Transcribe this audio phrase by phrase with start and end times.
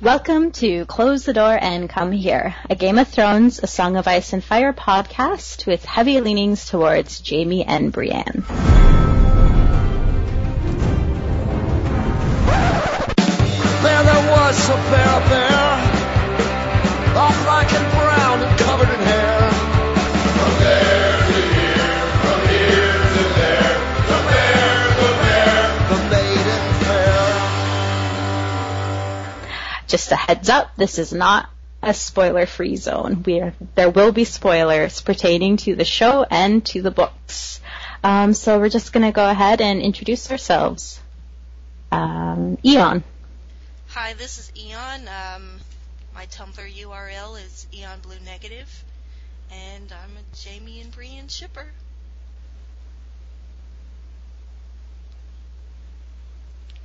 [0.00, 4.06] Welcome to Close the Door and Come Here, a Game of Thrones, a Song of
[4.06, 8.44] Ice and Fire podcast with heavy leanings towards Jaime and Brienne.
[13.82, 15.18] There, there was a bear
[17.48, 18.07] black
[29.88, 31.48] Just a heads up, this is not
[31.82, 33.22] a spoiler-free zone.
[33.24, 37.60] We are, there will be spoilers pertaining to the show and to the books.
[38.04, 41.00] Um, so we're just going to go ahead and introduce ourselves.
[41.90, 43.02] Um, Eon.
[43.88, 45.08] Hi, this is Eon.
[45.08, 45.58] Um,
[46.14, 48.84] my Tumblr URL is Eon Blue Negative,
[49.50, 51.66] and I'm a Jaime and Brienne shipper.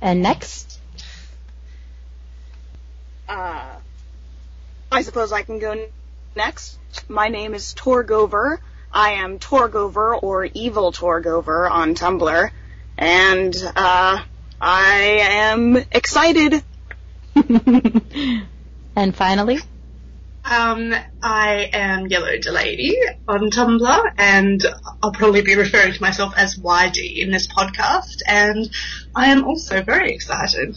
[0.00, 0.80] And next,
[3.28, 3.76] Uh,
[4.92, 5.86] I suppose I can go n-
[6.36, 6.78] next.
[7.08, 8.58] My name is Torgover.
[8.92, 12.50] I am Torgover or Evil Torgover on Tumblr,
[12.96, 14.22] and uh,
[14.60, 16.62] I am excited.
[18.94, 19.58] and finally,
[20.44, 22.94] Um, I am Yellow Delady
[23.26, 24.64] on Tumblr, and
[25.02, 28.70] I'll probably be referring to myself as YD in this podcast, and
[29.14, 30.76] I am also very excited.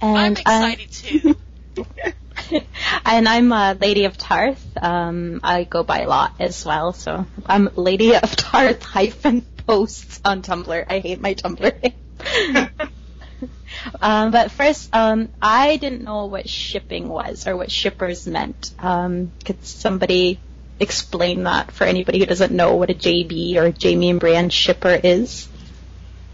[0.00, 1.36] And I'm uh, excited too.
[3.04, 4.64] and I'm uh, Lady of Tarth.
[4.80, 10.42] Um, I go by lot as well, so I'm Lady of Tarth hyphen posts on
[10.42, 10.86] Tumblr.
[10.88, 12.68] I hate my Tumblr name.
[14.00, 18.72] um, but first, um, I didn't know what shipping was or what shippers meant.
[18.78, 20.38] Um, could somebody
[20.80, 24.98] explain that for anybody who doesn't know what a JB or Jaime and Brienne shipper
[25.02, 25.48] is?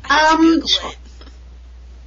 [0.04, 0.98] I Um, Google it.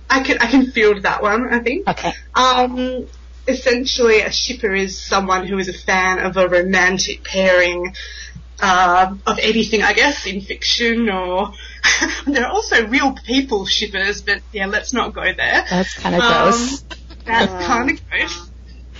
[0.09, 1.53] I can I can field that one.
[1.53, 1.88] I think.
[1.88, 2.13] Okay.
[2.33, 3.08] Um,
[3.47, 7.94] essentially, a shipper is someone who is a fan of a romantic pairing
[8.59, 11.52] uh, of anything, I guess, in fiction or.
[12.27, 15.65] there are also real people shippers, but yeah, let's not go there.
[15.70, 16.83] That's kind of Um, gross.
[17.26, 18.49] That's kind of gross.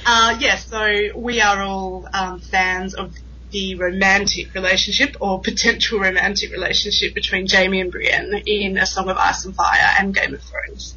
[0.06, 3.14] Uh, yeah, so we are all um, fans of
[3.52, 9.18] the romantic relationship or potential romantic relationship between Jaime and Brienne in A Song of
[9.18, 10.96] Ice and Fire and Game of Thrones.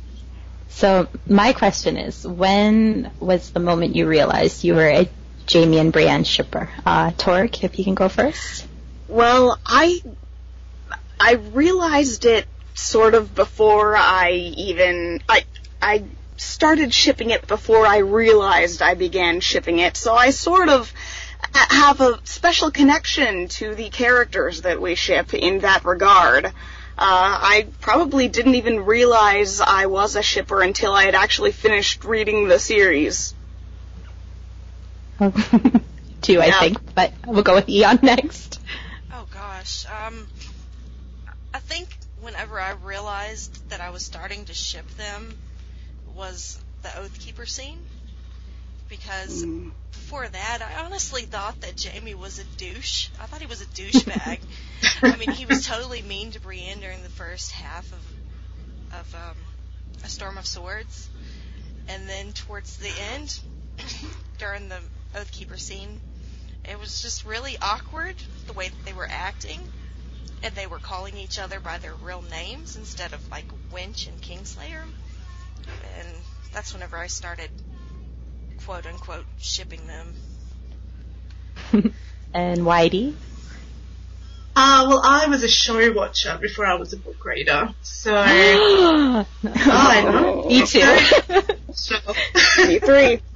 [0.70, 5.08] So my question is, when was the moment you realized you were a
[5.52, 6.70] Jaime and Brienne shipper?
[6.86, 8.66] Uh, Torque, if you can go first.
[9.08, 10.00] Well, I
[11.18, 15.44] I realized it sort of before I even I
[15.82, 16.04] I
[16.36, 19.96] started shipping it before I realized I began shipping it.
[19.96, 20.92] So I sort of
[21.52, 26.52] have a special connection to the characters that we ship in that regard.
[27.00, 32.04] Uh, I probably didn't even realize I was a shipper until I had actually finished
[32.04, 33.32] reading the series.
[36.20, 38.60] Two, I think, but we'll go with Eon next.
[39.14, 39.86] Oh gosh.
[39.86, 40.26] Um,
[41.54, 41.88] I think
[42.20, 45.38] whenever I realized that I was starting to ship them
[46.14, 47.78] was the Oathkeeper scene.
[48.90, 49.46] Because
[49.92, 53.08] before that, I honestly thought that Jaime was a douche.
[53.20, 54.40] I thought he was a douchebag.
[55.02, 59.36] I mean, he was totally mean to Brienne during the first half of of um,
[60.04, 61.08] A Storm of Swords,
[61.88, 63.38] and then towards the end,
[64.38, 64.80] during the
[65.14, 66.00] Oathkeeper scene,
[66.68, 68.16] it was just really awkward
[68.48, 69.60] the way that they were acting,
[70.42, 74.20] and they were calling each other by their real names instead of like Wench and
[74.20, 74.82] Kingslayer,
[76.00, 76.08] and
[76.52, 77.50] that's whenever I started
[78.64, 80.14] quote unquote shipping them.
[82.34, 83.14] and YD.
[84.56, 89.24] Uh, well, I was a show watcher before I was a book reader, so I
[89.44, 90.44] I know.
[90.46, 90.80] Me too.
[92.68, 93.20] Me three.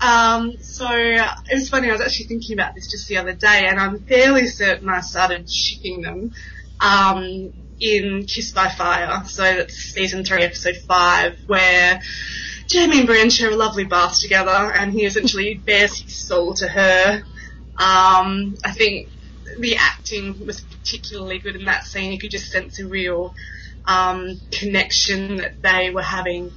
[0.00, 1.88] Um, so uh, it was funny.
[1.88, 5.00] I was actually thinking about this just the other day, and I'm fairly certain I
[5.00, 6.30] started shipping them
[6.78, 9.24] um, in Kiss by Fire.
[9.24, 12.00] So that's season three, episode five, where
[12.72, 16.68] Jaime and Brienne share a lovely bath together, and he essentially bares his soul to
[16.68, 17.22] her.
[17.78, 19.08] Um, I think
[19.58, 22.12] the acting was particularly good in that scene.
[22.12, 23.34] You could just sense a real
[23.86, 26.52] um, connection that they were having.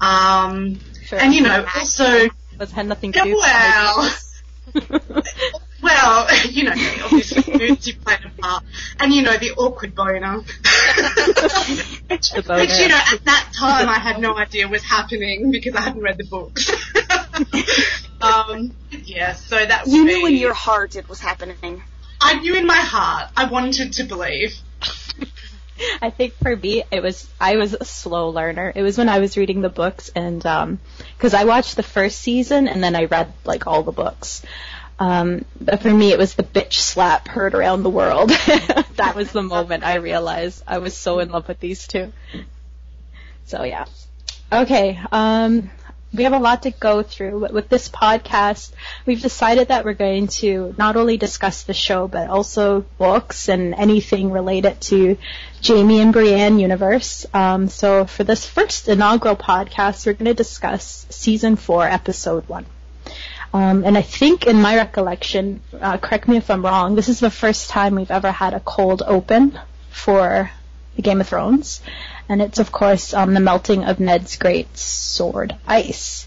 [0.00, 1.20] Um, Sure.
[1.20, 2.28] and you know, also
[2.74, 4.36] had nothing to do with
[5.86, 6.72] well, you know,
[7.04, 8.64] obviously moods you played a part,
[8.98, 10.38] and you know the awkward boner,
[12.08, 12.60] which, boner.
[12.60, 16.02] which you know at that time I had no idea was happening because I hadn't
[16.02, 16.70] read the books.
[18.20, 21.82] um, yeah, so that You would knew be- in your heart it was happening.
[22.20, 24.54] I knew in my heart I wanted to believe.
[26.00, 28.72] I think for me, it was I was a slow learner.
[28.74, 30.80] It was when I was reading the books, and um,
[31.16, 34.42] because I watched the first season and then I read like all the books.
[34.98, 38.30] Um, but for me, it was the bitch slap heard around the world.
[38.96, 42.12] that was the moment I realized I was so in love with these two.
[43.44, 43.84] So yeah.
[44.50, 44.98] Okay.
[45.12, 45.70] Um,
[46.14, 48.72] we have a lot to go through, but with this podcast,
[49.04, 53.74] we've decided that we're going to not only discuss the show, but also books and
[53.74, 55.18] anything related to
[55.66, 57.26] Jaime and Brienne universe.
[57.34, 62.66] Um, so for this first inaugural podcast, we're going to discuss season four, episode one.
[63.52, 67.20] Um, and I think in my recollection, uh, correct me if I'm wrong, this is
[67.20, 69.58] the first time we've ever had a cold open
[69.90, 70.50] for
[70.96, 71.80] the Game of Thrones.
[72.28, 76.26] And it's of course um, the melting of Ned's great sword, ice.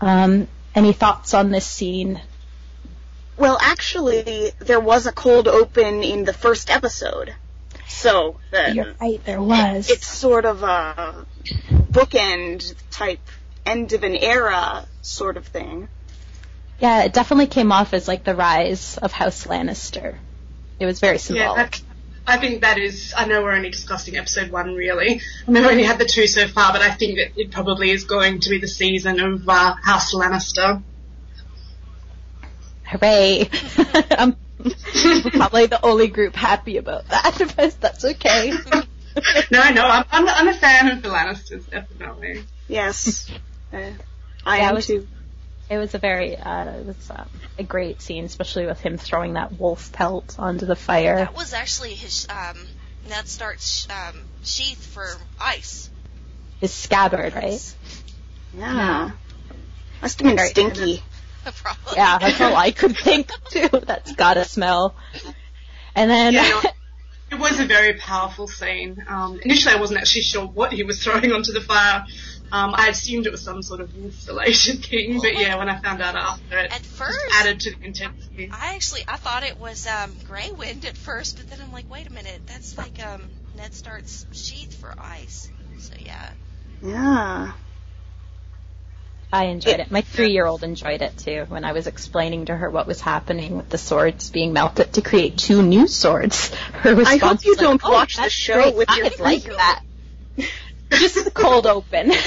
[0.00, 2.20] Um, any thoughts on this scene?
[3.38, 7.34] Well, actually, there was a cold open in the first episode.
[7.88, 9.90] So, the, You're right, there was.
[9.90, 11.26] it's sort of a
[11.68, 13.20] bookend type
[13.64, 15.88] end of an era sort of thing.
[16.78, 20.16] Yeah, it definitely came off as like the rise of House Lannister.
[20.78, 21.56] It was very Yeah, symbolic.
[21.56, 21.82] that,
[22.26, 23.14] I think that is.
[23.16, 25.20] I know we're only discussing episode one, really.
[25.46, 27.90] I mean, we only had the two so far, but I think that it probably
[27.90, 30.82] is going to be the season of uh, House Lannister.
[32.84, 33.48] Hooray!
[34.10, 34.36] I'm
[35.32, 38.52] probably the only group happy about that, but that's okay.
[39.50, 42.44] No, no, I'm, I'm, I'm a fan of the Lannisters, definitely.
[42.68, 43.30] Yes.
[43.72, 43.78] Uh,
[44.44, 45.08] I Yeah, am it was- too.
[45.68, 47.28] It was a very, uh, it was um,
[47.58, 51.16] a great scene, especially with him throwing that wolf pelt onto the fire.
[51.16, 52.56] That was actually his um,
[53.08, 55.06] Ned Stark's um, sheath for
[55.40, 55.90] ice.
[56.60, 57.74] His scabbard, right?
[58.56, 59.10] Yeah.
[60.02, 61.02] Must have been Very- stinky.
[61.44, 61.92] Probably.
[61.96, 63.68] Yeah, that's all I could think too.
[63.68, 64.96] That's gotta smell.
[65.94, 66.70] And then, Yeah, no,
[67.36, 69.04] it was a very powerful scene.
[69.08, 72.04] Um, initially, I wasn't actually sure what he was throwing onto the fire.
[72.52, 76.00] Um, I assumed it was some sort of wolf-related thing, but yeah, when I found
[76.00, 78.50] out after it, At first, added to the intensity.
[78.52, 81.90] I actually I thought it was um, Grey Wind at first, but then I'm like,
[81.90, 83.22] wait a minute, that's like um,
[83.56, 85.50] Ned Stark's sheath for ice.
[85.78, 86.30] So yeah,
[86.82, 87.52] Yeah.
[89.32, 89.90] I enjoyed it.
[89.90, 93.68] My three-year-old enjoyed it too when I was explaining to her what was happening with
[93.68, 96.54] the swords being melted to create two new swords.
[96.54, 98.76] Her response hope you was don't "Oh, watch the show great.
[98.76, 99.82] with I your like that.
[100.90, 102.10] Just the cold open.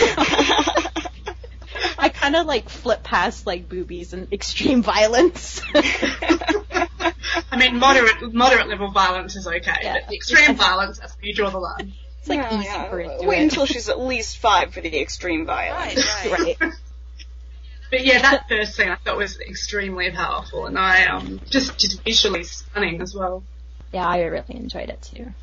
[1.97, 5.61] I kind of like flip past like boobies and extreme violence.
[7.51, 9.93] I mean, moderate moderate level violence is okay, Yeah.
[9.99, 11.93] but the extreme violence, that's where you draw the line.
[12.19, 12.89] it's like Yeah, easy yeah.
[12.89, 13.43] for her to do Wait it.
[13.43, 15.97] until she's at least five for the extreme violence.
[16.23, 16.61] right, right.
[16.61, 16.73] right.
[17.91, 22.03] But yeah, that first scene I thought was extremely powerful, and I um just just
[22.03, 23.43] visually stunning as well.
[23.91, 25.33] Yeah, I really enjoyed it too.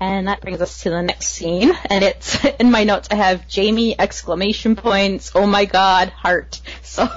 [0.00, 3.08] And that brings us to the next scene, and it's in my notes.
[3.10, 5.32] I have Jaime exclamation points.
[5.34, 6.60] Oh my God, heart.
[6.82, 7.08] So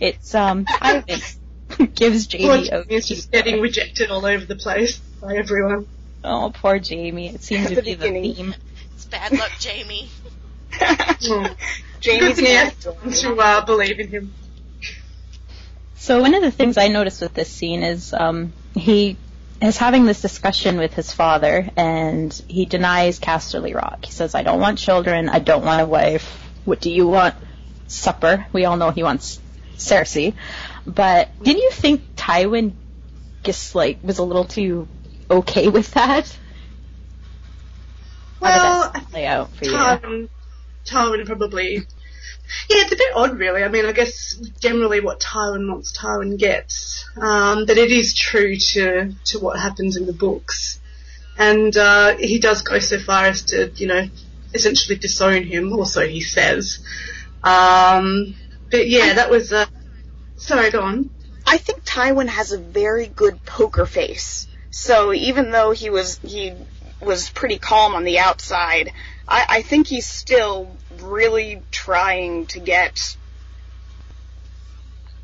[0.00, 4.56] it's um Tywin gives Poor Jaime a Jaime is just getting rejected all over the
[4.56, 5.86] place by everyone.
[6.24, 7.28] oh poor Jaime.
[7.28, 8.34] It seems At to the be the beginning.
[8.34, 8.54] theme.
[8.94, 10.10] It's bad luck, Jaime.
[10.72, 11.56] Mm.
[12.04, 13.10] Jaime's Good man character.
[13.10, 14.34] to uh, believe in him.
[15.96, 19.16] So one of the things I noticed with this scene is um, he
[19.60, 24.04] is having this discussion with his father, and he denies Casterly Rock.
[24.04, 25.28] He says, "I don't want children.
[25.28, 26.40] I don't want a wife.
[26.64, 27.34] What do you want?
[27.86, 29.40] Supper." We all know he wants
[29.76, 30.34] Cersei,
[30.86, 32.72] but didn't you think Tywin
[33.42, 34.88] just like was a little too
[35.30, 36.26] okay with that?
[38.40, 40.28] How Well, did that play out for you?
[40.84, 41.86] Tywin probably.
[42.68, 43.62] Yeah, it's a bit odd, really.
[43.62, 47.04] I mean, I guess generally what Tywin wants, Tywin gets.
[47.16, 50.80] Um, but it is true to to what happens in the books,
[51.38, 54.08] and uh, he does go so far as to, you know,
[54.52, 55.72] essentially disown him.
[55.72, 56.78] Also, he says.
[57.42, 58.34] Um,
[58.70, 59.52] but yeah, that was.
[59.52, 59.66] Uh,
[60.36, 61.10] sorry, go on.
[61.46, 64.46] I think Tywin has a very good poker face.
[64.70, 66.52] So even though he was he
[67.00, 68.92] was pretty calm on the outside,
[69.26, 73.16] I, I think he's still really trying to get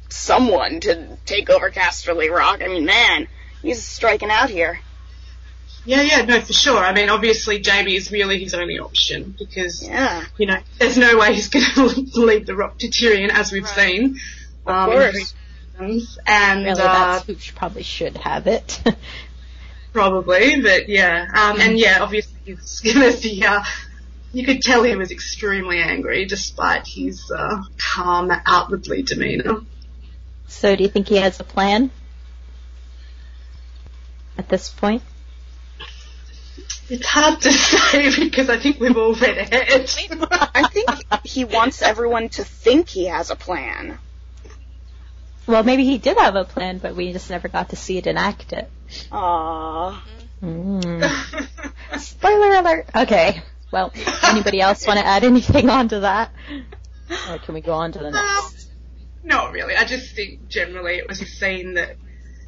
[0.09, 2.63] someone to take over Casterly Rock.
[2.63, 3.29] I mean, man,
[3.63, 4.81] he's striking out here.
[5.85, 6.79] Yeah, yeah, no, for sure.
[6.79, 11.17] I mean, obviously, Jaime is really his only option because Yeah, you know, there's no
[11.19, 13.75] way he's going to leave the Rock to Tyrion, as we've Right.
[13.75, 14.21] seen.
[14.67, 15.35] Um, course.
[16.27, 18.83] And Really, uh, that's who sh- probably should have it.
[19.95, 23.43] probably, but yeah, um, and yeah, obviously he's going to be.
[23.45, 23.63] Uh,
[24.33, 29.61] you could tell he was extremely angry, despite his uh, calm, outwardly demeanor.
[30.47, 31.91] So do you think he has a plan
[34.39, 35.03] at this point?
[36.89, 39.89] It's hard to say because I think we've all read ahead.
[40.55, 40.91] I think
[41.25, 43.99] he wants everyone to think he has a plan.
[45.47, 48.07] Well, maybe he did have a plan, but we just never got to see it
[48.07, 48.71] enact it.
[49.11, 49.99] Aww.
[50.43, 51.99] Mm.
[51.99, 52.89] Spoiler alert.
[52.95, 53.43] Okay.
[53.73, 53.93] Well,
[54.25, 56.33] anybody else want to add anything onto that?
[57.31, 58.71] Or can we go on to the Um, next?
[59.23, 59.77] not really.
[59.77, 61.97] I just think generally it was a scene that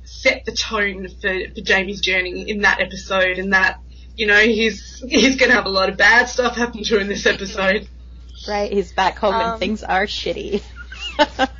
[0.05, 3.79] set the tone for, for Jaime's journey in that episode, and that
[4.17, 7.09] you know he's he's going to have a lot of bad stuff happen to him
[7.09, 7.88] this episode.
[8.49, 10.62] Right, he's back home Um, and things are shitty.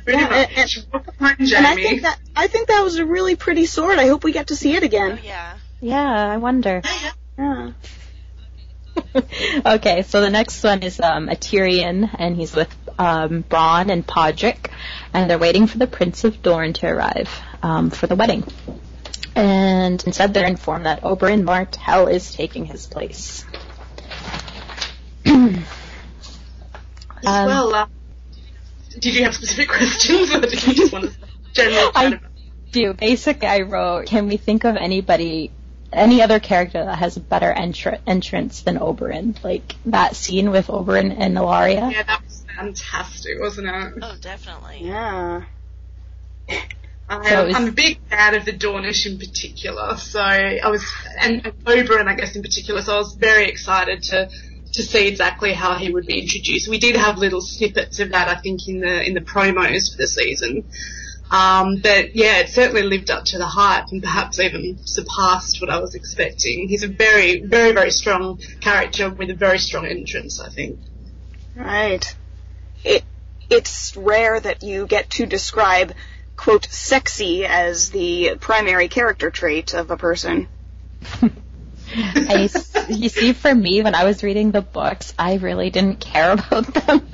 [0.03, 0.79] Pretty Yeah, much.
[0.91, 3.99] Welcome home, And I think that I think that was a really pretty sword.
[3.99, 5.19] I hope we get to see it Oh, again.
[5.23, 5.53] yeah.
[5.79, 6.81] yeah, I wonder.
[7.37, 7.71] Yeah.
[9.65, 14.05] okay, so the next one is um, a Tyrion, and he's with um, Bronn and
[14.05, 14.69] Podrick,
[15.13, 17.29] and they're waiting for the Prince of Dorne to arrive
[17.61, 18.43] um, for the wedding.
[19.35, 23.45] And instead, they're informed that Oberyn Martell is taking his place.
[27.25, 27.87] Um, well, uh,
[28.99, 31.15] did you have specific questions, or did you just want to
[31.53, 32.33] general I- chat about?
[32.73, 32.93] do.
[32.93, 35.51] Basically, I wrote, can we think of anybody,
[35.93, 39.41] any other character that has a better entr- entrance than Oberyn?
[39.43, 41.91] Like that scene with Oberyn and Ellaria.
[41.91, 43.93] Yeah, that was fantastic, wasn't it?
[44.01, 44.79] Oh, definitely.
[44.81, 45.43] Yeah.
[47.09, 50.85] I, So am I'm a big fan of the Dornish in particular, so I was,
[51.21, 54.29] and, and Oberyn, I guess in particular, so I was very excited to
[54.73, 56.67] to see exactly how he would be introduced.
[56.67, 59.97] We did have little snippets of that, I think, in the in the promos for
[59.97, 60.65] the season.
[61.33, 65.71] Um, but yeah, it certainly lived up to the hype and perhaps even surpassed what
[65.71, 66.69] I was expecting.
[66.69, 70.79] He's a very, very, very strong character with a very strong entrance, I think.
[71.55, 72.15] Right.
[72.83, 73.03] It
[73.49, 75.93] it's rare that you get to describe
[76.35, 80.47] quote sexy as the primary character trait of a person.
[81.95, 82.49] I
[82.89, 86.73] you see, for me, when I was reading the books, I really didn't care about
[86.73, 87.07] them.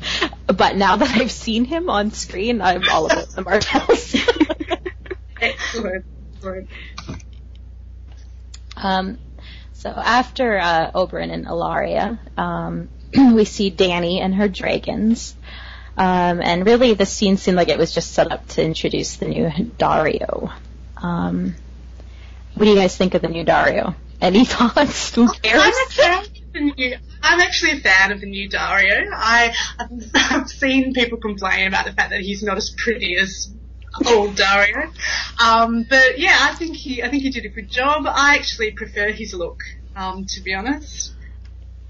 [0.47, 4.15] But now that I've seen him on screen, I'm all about the Martells.
[8.81, 9.17] Um,
[9.73, 12.89] so after uh, Oberyn and Ellaria, um,
[13.35, 15.35] we see Dany and her dragons.
[15.97, 19.27] Um, and really, the scene seemed like it was just set up to introduce the
[19.27, 20.51] new Daario.
[20.95, 21.55] Um,
[22.53, 23.95] what do you guys think of the new Daario?
[24.21, 25.15] Any thoughts?
[25.15, 25.61] Who cares?
[25.63, 26.95] I'm a fan of the new.
[27.21, 29.09] I'm actually a fan of the new Daario.
[29.13, 29.53] I
[30.15, 33.49] I've seen people complain about the fact that he's not as pretty as
[34.07, 34.91] old Daario.
[35.41, 38.05] Um, but yeah, I think he I think he did a good job.
[38.07, 39.61] I actually prefer his look.
[39.95, 41.13] Um, to be honest.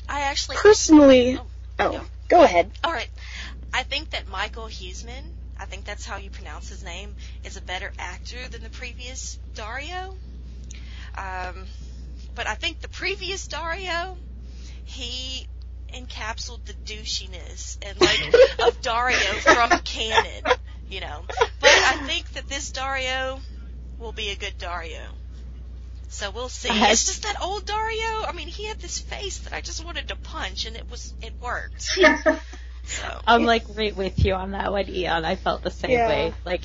[0.07, 0.57] I actually.
[0.57, 1.45] Personally, Oh,
[1.79, 2.01] oh, no.
[2.27, 2.71] go ahead.
[2.83, 3.09] All right.
[3.71, 5.21] I think that Michael Huisman,
[5.59, 9.37] I think that's how you pronounce his name, is a better actor than the previous
[9.53, 10.15] Daario.
[11.15, 11.65] Um,
[12.39, 14.15] but I think the previous Daario,
[14.85, 15.45] he
[15.93, 18.19] encapsulated the douchiness and like
[18.65, 20.53] of Daario from canon,
[20.87, 21.25] you know.
[21.59, 23.41] But I think that this Daario
[23.99, 25.03] will be a good Daario.
[26.07, 26.69] So we'll see.
[26.69, 28.29] Has- It's just that old Daario.
[28.29, 31.13] I mean, he had this face that I just wanted to punch, and it was
[31.21, 31.99] it worked.
[32.85, 35.23] So I'm like right with you on that one, Eon.
[35.23, 36.07] I felt the same Yeah.
[36.07, 36.33] way.
[36.45, 36.61] Like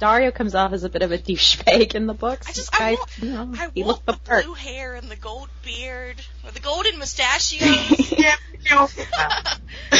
[0.00, 2.48] Daario comes off as a bit of a douchebag in the books.
[2.48, 4.44] I just This I guy, want you know, I he want looked the the part.
[4.44, 8.12] blue hair and the gold beard or the golden mustachios.
[8.12, 8.34] yeah.
[8.70, 8.88] no.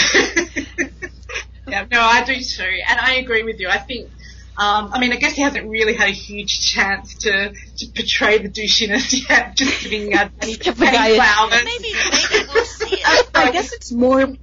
[1.68, 3.68] yeah, no, I do too, and I agree with you.
[3.68, 4.08] I think,
[4.56, 8.38] um, I mean, I guess he hasn't really had a huge chance to to portray
[8.38, 11.64] the douchiness yet, just giving uh, Dany, Give the Dany flowers.
[11.64, 13.30] maybe maybe we'll see I, it.
[13.34, 14.26] I guess it's more.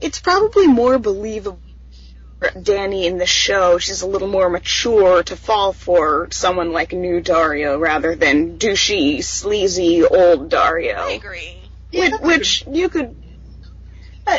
[0.00, 1.60] It's probably more believable.
[2.42, 6.92] For Dany in the show, she's a little more mature to fall for someone like
[6.92, 10.96] new Daario rather than douchey, sleazy old Daario.
[10.96, 11.56] I agree.
[11.92, 13.14] Which, which you could.
[14.26, 14.38] Uh,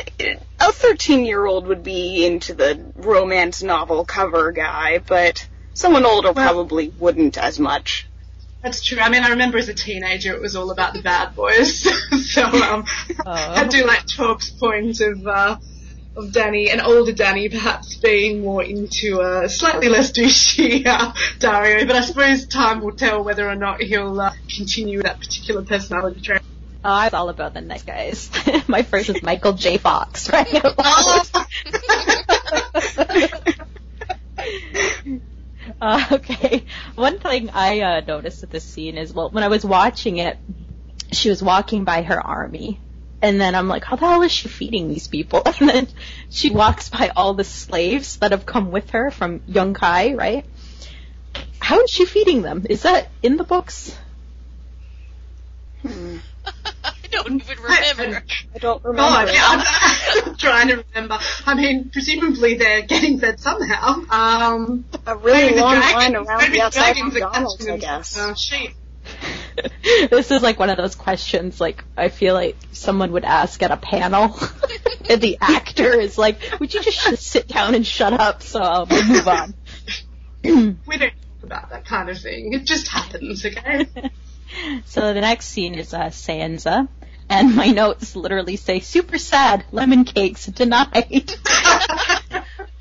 [0.60, 6.34] a 13 year old would be into the romance novel cover guy, but someone older
[6.34, 8.06] Well- probably wouldn't as much.
[8.62, 9.00] That's true.
[9.00, 11.84] I mean, I remember as a teenager, it was all about the bad boys.
[12.32, 12.86] so um,
[13.26, 15.58] I do like Torp's point of uh,
[16.16, 21.88] of Dany, an older Dany, perhaps being more into a slightly less douchey uh, Daario.
[21.88, 26.22] But I suppose time will tell whether or not he'll uh, continue that particular personality
[26.22, 26.42] trait.
[26.86, 28.30] Oh, I was all about the nice guys.
[28.68, 29.78] My first was Michael J.
[29.78, 30.54] Fox, right?
[35.80, 36.66] Uh, okay.
[36.96, 40.38] One thing I uh, noticed at this scene is, well, when I was watching it,
[41.12, 42.80] she was walking by her army.
[43.24, 45.42] And then I'm like, how the hell is she feeding these people?
[45.60, 45.88] And then
[46.30, 50.46] she walks by all the slaves that have come with her from Yunkai, right?
[51.60, 52.66] How is she feeding them?
[52.70, 53.98] Is that in the books?
[55.86, 56.20] I
[57.12, 58.24] don't even remember.
[58.56, 59.02] I don't remember.
[59.02, 61.18] God, yeah, I'm, I'm trying to remember.
[61.46, 64.02] I mean, presumably they're getting fed somehow.
[64.10, 67.78] Um, a really long dragons- line around maybe the outside dragons of are McDonald's, I
[67.78, 68.18] guess.
[68.18, 68.72] uh, sheep.
[70.10, 73.72] this is like one of those questions like I feel like someone would ask at
[73.72, 74.38] a panel.
[75.10, 78.86] and the actor is like, would you just sh- sit down and shut up so
[78.90, 79.54] we'll move on.
[80.86, 82.52] We don't talk about that kind of thing.
[82.52, 83.88] It just happens, okay?
[84.86, 86.90] so the next scene is uh, Sansa.
[87.30, 91.32] And my notes literally say, super sad, lemon cakes denied.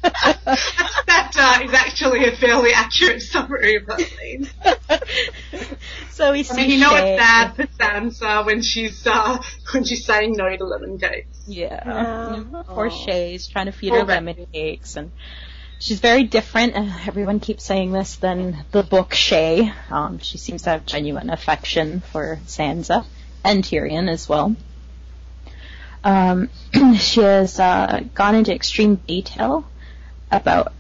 [0.03, 4.49] That uh, is actually a fairly accurate summary of that scene.
[6.11, 9.85] so we I mean, you know Shae- it's sad for Sansa when she's uh, when
[9.85, 11.43] she's saying no to lemon cakes.
[11.47, 11.83] Yeah.
[11.87, 12.63] Yeah.
[12.67, 12.91] Poor Aw.
[12.91, 15.13] Shae's trying to feed Poor her lemon cakes and
[15.79, 19.73] she's very different and everyone keeps saying this than the book Shae.
[19.91, 23.05] Um, she seems to have genuine affection for Sansa
[23.45, 24.55] and Tyrion as well.
[26.05, 26.51] Um,
[26.99, 29.65] she has uh, gone into extreme detail
[30.33, 30.73] about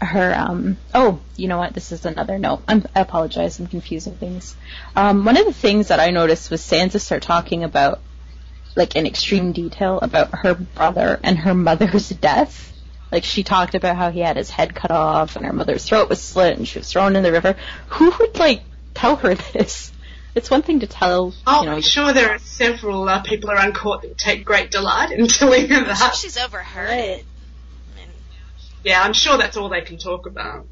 [0.00, 1.74] her um oh you know what?
[1.74, 2.62] This is another note.
[2.68, 3.58] I'm, i apologize.
[3.58, 4.54] I'm confusing things.
[4.94, 8.00] Um one of the things that i noticed was sansa start talking about
[8.76, 12.72] like in extreme detail about her brother and her mother's death.
[13.10, 16.08] Like she talked about how he had his head cut off and her mother's throat
[16.08, 17.56] was slit and she was thrown in the river.
[17.88, 18.62] Who would like
[18.94, 19.90] tell her this?
[20.34, 23.50] It's one thing to tell Oh, you know I'm sure there are several uh, people
[23.50, 26.14] around court that take great delight in telling her I'm sure that.
[26.14, 27.24] she's overheard it.
[28.78, 30.66] And, Yeah, I'm sure that's all they can talk about.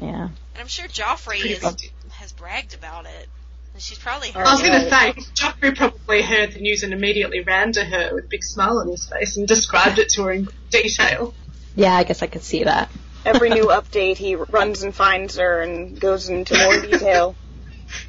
[0.00, 0.30] yeah and
[0.60, 1.76] I'm sure Joffrey is, fun.
[2.10, 3.28] has bragged about it.
[3.74, 6.92] And she's probably heard I was going to say, Joffrey probably heard the news and
[6.92, 10.24] immediately ran to her with a big smile on his face and described it to
[10.24, 11.32] her in detail.
[11.74, 12.90] yeah i guess i could see that
[13.24, 17.36] Every new update, he runs and finds her and goes into more detail.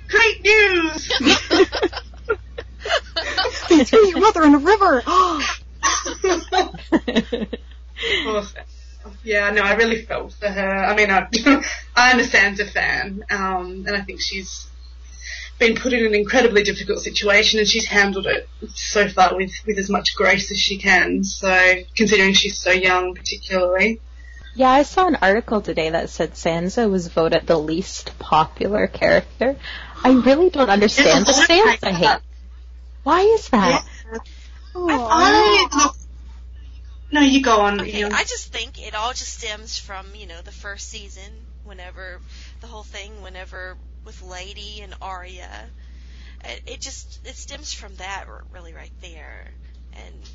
[0.09, 1.07] Great news!
[3.69, 5.03] They threw your mother in a river.
[8.25, 8.51] Oh,
[9.23, 10.69] yeah, no, I really felt for her.
[10.69, 11.27] I mean, I,
[11.95, 14.67] I'm a Sansa fan, um, and I think she's
[15.59, 19.77] been put in an incredibly difficult situation, and she's handled it so far with, with
[19.77, 21.23] as much grace as she can.
[21.23, 24.01] So, considering she's so young, particularly.
[24.55, 29.55] Yeah, I saw an article today that said Sansa was voted the least popular character.
[30.03, 32.21] I really don't understand the There's a lot of Sansa hate.
[33.03, 33.83] Why is that?
[33.83, 34.19] I, no,
[37.23, 37.81] you go on.
[37.81, 38.13] Okay, Eon.
[38.13, 41.31] I just think it all just stems from, you know, the first season,
[41.63, 42.19] whenever
[42.61, 45.49] the whole thing, whenever with Lady and Arya.
[46.43, 49.47] It, it just, it stems from that really right there.
[49.93, 50.29] And,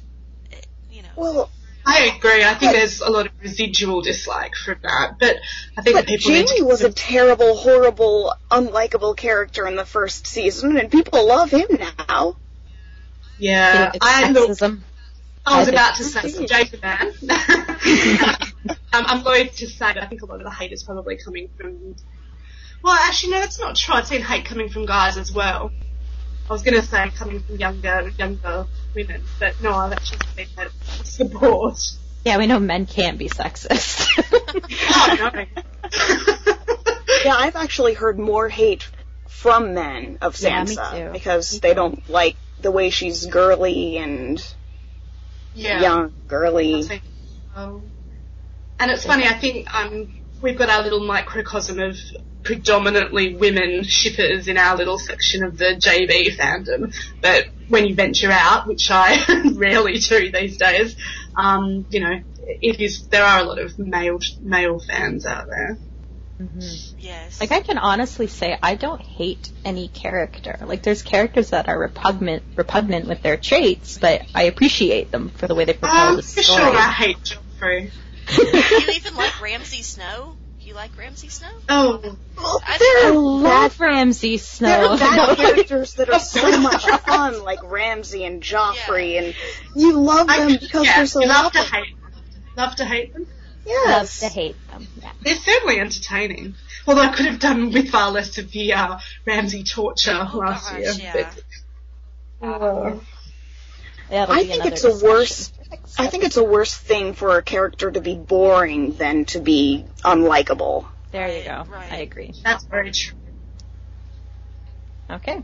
[0.50, 1.08] it, you know.
[1.16, 1.50] Well,
[1.88, 2.44] I agree.
[2.44, 5.36] I think there's a lot of residual dislike for that, but
[5.76, 9.86] I think but people need Jamie to was a terrible, horrible, unlikable character in the
[9.86, 12.36] first season, and people love him now.
[13.38, 13.92] yeah.
[14.02, 14.80] I look, sexism.
[15.48, 17.12] I was I about to think- say Jason man.
[18.92, 21.16] um, I'm loath to say that I think a lot of the hate is probably
[21.16, 21.96] coming from.
[22.82, 23.94] Well, actually, no, that's not true.
[23.94, 25.70] I've seen hate coming from guys as well.
[26.48, 30.46] I was going to say coming from younger, younger women, but no, I've actually seen
[30.56, 30.70] that
[31.04, 31.78] support.
[32.24, 34.06] Yeah, we know men can't be sexist.
[34.90, 35.44] Oh no.
[37.24, 38.88] Yeah, I've actually heard more hate
[39.26, 41.12] from men of Sansa too.
[41.12, 44.42] because they don't like the way she's girly and
[45.58, 45.80] yeah.
[45.80, 46.88] young, girly.
[47.54, 47.82] Um,
[48.78, 51.98] and it's funny, I think um, we've got our little microcosm of
[52.44, 56.94] predominantly women shippers in our little section of the JB fandom.
[57.20, 59.18] But when you venture out, which I
[59.54, 60.96] rarely do these days,
[61.36, 62.20] um, you know,
[62.60, 65.78] it is there are a lot of male male fans out there.
[66.40, 66.94] Mhm.
[66.98, 67.40] yes.
[67.40, 70.56] Like I can honestly say I don't hate any character.
[70.64, 75.48] Like there's characters that are repugnant repugnant with their traits, but I appreciate them for
[75.48, 76.62] the way they propel Um, the for story.
[76.62, 77.90] sure, I hate Joffrey.
[78.36, 80.36] Do you even like Ramsay Snow?
[80.62, 81.48] Do you like Ramsay Snow?
[81.68, 84.88] Oh, I I There are love Ramsay there Snow.
[84.92, 89.34] are bad characters that are so much fun, like Ramsay and Joffrey, and
[89.74, 91.78] you love them I, because yeah, they're so you love to lovely.
[91.78, 91.94] hate,
[92.56, 93.24] love to hate them.
[93.24, 93.32] love
[93.66, 94.20] Yes.
[94.20, 94.88] to hate them.
[95.20, 95.32] Yeah.
[95.34, 96.54] They're certainly entertaining.
[96.86, 100.70] Although I could have done with far less of the uh, Ramsay torture Oh, last
[100.70, 100.92] gosh, year.
[100.98, 101.32] yeah.
[102.40, 102.96] But, uh,
[104.10, 105.08] I think another it's a discussion.
[105.08, 105.52] worse-
[105.98, 109.84] I think it's a worse thing for a character to be boring than to be
[110.02, 110.86] unlikable.
[111.12, 111.64] There you go.
[111.70, 111.92] Right.
[111.92, 112.32] I agree.
[112.42, 113.16] that's very true.
[115.10, 115.42] Okay.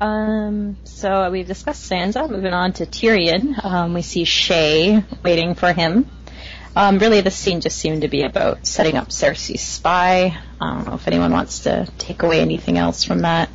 [0.00, 2.28] Um, so we've discussed Sansa.
[2.30, 3.64] Moving on to Tyrion.
[3.64, 6.08] Um, we see Shae waiting for him.
[6.78, 10.38] Um, really, this scene just seemed to be about setting up Cersei's spy.
[10.60, 13.48] I don't know if anyone wants to take away anything else from that.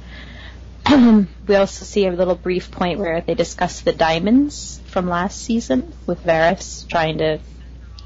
[0.91, 5.93] we also see a little brief point where they discuss the diamonds from last season
[6.05, 7.39] with Varys trying to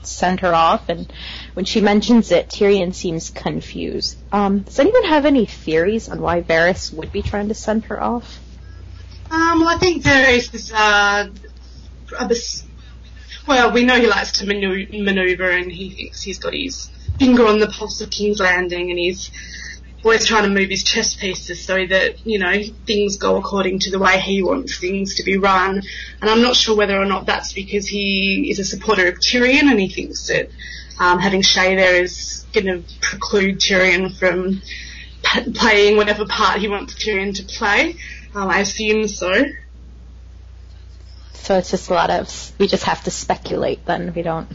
[0.03, 1.11] send her off, and
[1.55, 4.19] when she mentions it, Tyrion seems confused.
[4.31, 7.99] Um, does anyone have any theories on why Varys would be trying to send her
[7.99, 8.39] off?
[9.31, 11.29] Um, well, I think Varys is, uh,
[13.47, 17.59] well, we know he likes to maneuver and he thinks he's got his finger on
[17.59, 19.31] the pulse of King's Landing and he's
[20.03, 23.91] always trying to move his chess pieces so that, you know, things go according to
[23.91, 25.81] the way he wants things to be run.
[26.21, 29.63] And I'm not sure whether or not that's because he is a supporter of Tyrion
[29.63, 30.49] and he thinks that
[30.99, 34.61] um, having Shae there is going to preclude Tyrion from
[35.23, 37.95] p- playing whatever part he wants Tyrion to play.
[38.35, 39.45] Um, I assume so.
[41.47, 43.85] So it's just a lot of we just have to speculate.
[43.85, 44.49] Then we don't.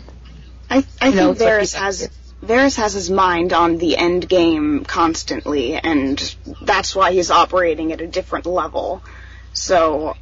[0.68, 2.11] I, I No, think it's Varys he has
[2.44, 6.18] Varys has his mind on the end game constantly, and
[6.61, 9.02] that's why he's operating at a different level.
[9.55, 10.18] So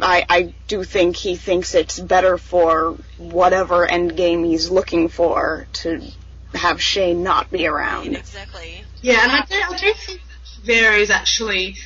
[0.00, 5.66] I, I do think he thinks it's better for whatever end game he's looking for
[5.84, 6.00] to
[6.54, 8.16] have Shae not be around.
[8.16, 8.82] Exactly.
[9.02, 10.20] Yeah, and I do, I do think
[10.64, 11.76] Varys actually.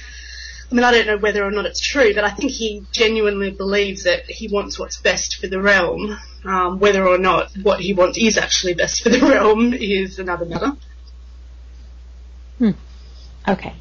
[0.70, 3.50] I mean, I don't know whether or not it's true, but I think he genuinely
[3.50, 6.16] believes that he wants what's best for the realm.
[6.44, 10.46] Um, whether or not what he wants is actually best for the realm is another
[10.46, 10.72] matter.
[12.59, 12.70] Hmm.
[13.48, 13.74] Okay.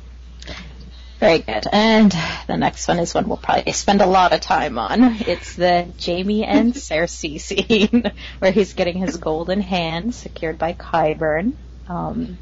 [1.20, 1.66] Very good.
[1.72, 2.16] And
[2.48, 5.04] the next one is one we'll probably spend a lot of time on.
[5.04, 11.54] It's the Jaime and Cersei scene where he's getting his golden hand secured by Qyburn.
[11.88, 12.38] Um,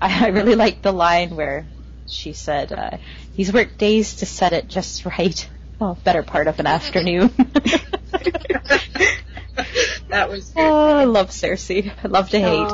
[0.00, 1.66] I, I really like the line where
[2.06, 2.98] she said, uh,
[3.34, 5.48] he's worked days to set it just right.
[5.78, 7.28] Well, better part of an afternoon.
[10.08, 10.62] that was good.
[10.62, 11.92] oh, I love Cersei.
[12.02, 12.70] I love to hate.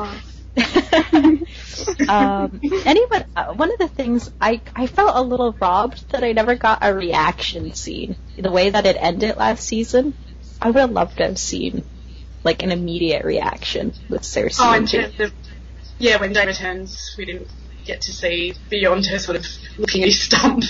[2.08, 6.32] um, anyone, uh, one of the things I I felt a little robbed that I
[6.32, 8.16] never got a reaction scene.
[8.36, 10.14] The way that it ended last season,
[10.60, 11.84] I would have loved to have seen
[12.44, 14.60] like an immediate reaction with Cersei.
[14.60, 15.12] Oh, and Jaime.
[15.12, 15.32] terms
[15.98, 17.48] yeah, when Day returns, we didn't
[17.90, 20.64] get to see beyond her sort of looking at his stump.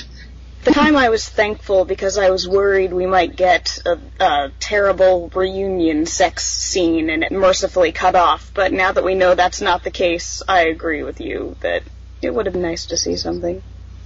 [0.64, 5.30] The time I was thankful because I was worried we might get a, a terrible
[5.34, 8.50] reunion sex scene and it mercifully cut off.
[8.54, 11.82] But now that we know that's not the case, I agree with you that
[12.22, 13.62] it would have been nice to see something.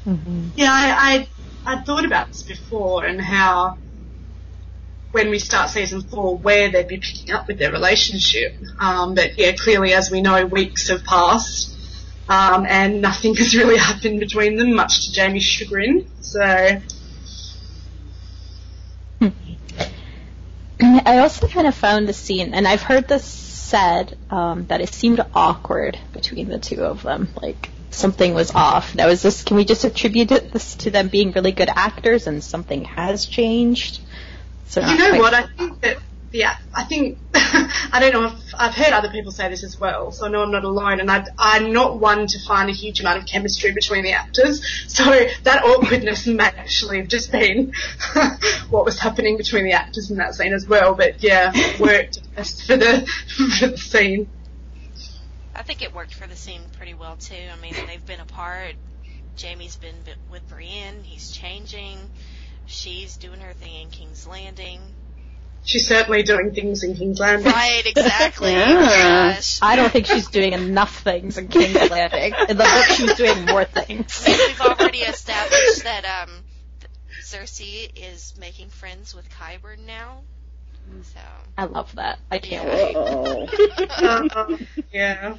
[0.07, 0.51] Mhm.
[0.57, 1.29] Yeah, I,
[1.67, 3.79] I I thought about this before and how
[5.13, 8.57] when we start season four, where they'd be picking up with their relationship.
[8.81, 11.74] Um, but yeah, clearly, as we know, weeks have passed.
[12.29, 16.07] Um, and nothing has really happened between them, much to Jaime's chagrin.
[16.21, 16.43] So,
[20.81, 24.93] I also kind of found the scene, and I've heard this said um, that it
[24.93, 27.29] seemed awkward between the two of them.
[27.41, 28.95] Like something was off.
[28.95, 29.43] Now, is this?
[29.43, 34.01] Can we just attribute this to them being really good actors, and something has changed?
[34.67, 35.35] So you know what?
[35.35, 35.99] I think that,
[36.35, 40.11] yeah, I think, I don't know if, I've heard other people say this as well,
[40.11, 42.99] so I know I'm not alone, and I, I'm not one to find a huge
[42.99, 47.73] amount of chemistry between the actors, so that awkwardness may actually have just been
[48.71, 52.67] what was happening between the actors in that scene as well, but yeah, worked best
[52.67, 54.27] for the, for the scene.
[55.55, 57.37] I think it worked for the scene pretty well too.
[57.53, 58.75] I mean, they've been apart.
[59.41, 59.95] Jaime's been
[60.33, 61.05] with Brienne.
[61.05, 61.99] He's changing.
[62.67, 64.81] She's doing her thing in King's Landing.
[65.65, 67.51] She's certainly doing things in King's Landing.
[67.51, 68.53] Right, exactly.
[68.55, 69.35] Yeah.
[69.35, 69.59] Gosh.
[69.63, 72.35] I don't think she's doing enough things in King's Landing.
[72.49, 74.25] In the book, she's doing more things.
[74.27, 76.31] We've already established that um,
[77.23, 80.21] Cersei is making friends with Qyburn now.
[81.03, 81.21] So
[81.57, 82.19] I love that.
[82.31, 82.95] I can't wait.
[82.95, 84.57] Uh,
[84.93, 85.37] yeah.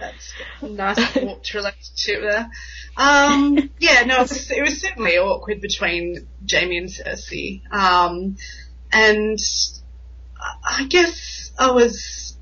[0.00, 2.50] That's a nice warped relationship there.
[2.96, 7.62] Um, yeah, no, it was, it was certainly awkward between Jaime and Cersei.
[7.72, 8.36] Um,
[8.94, 9.38] and
[10.40, 12.36] I- I guess I was,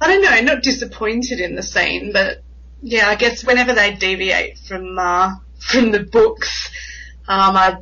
[0.00, 2.42] I don't know, not disappointed in the scene, but
[2.82, 6.70] yeah, I guess whenever they deviate from, uh, from the books,
[7.28, 7.76] um, I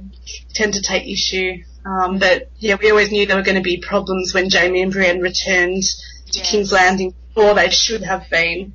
[0.55, 1.63] tend to take issue.
[1.87, 4.93] Um, but yeah, we always knew there were going to be problems when Jaime and
[4.93, 6.51] Brienne returned to Yes.
[6.51, 8.75] King's Landing, or they should have been.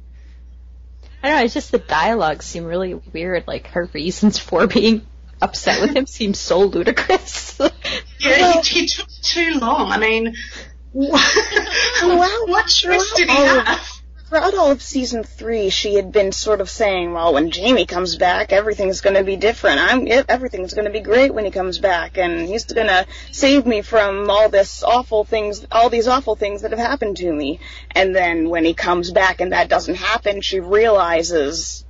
[1.21, 3.45] I don't know, it's just the dialogue seemed really weird.
[3.47, 5.05] Like her reasons for being
[5.41, 7.59] upset with him seem so ludicrous.
[8.23, 9.91] Yeah, he, he took too long.
[9.91, 10.35] I mean,
[10.91, 13.89] what, what choice did he have?
[14.29, 18.15] Throughout all of season three, she had been sort of saying, "Well, when Jaime comes
[18.15, 19.79] back, everything's going to be different.
[19.79, 23.67] I'm everything's going to be great when he comes back, and he's going to save
[23.67, 27.59] me from all this awful things, all these awful things that have happened to me."
[27.91, 31.85] And then when he comes back and that doesn't happen, she realizes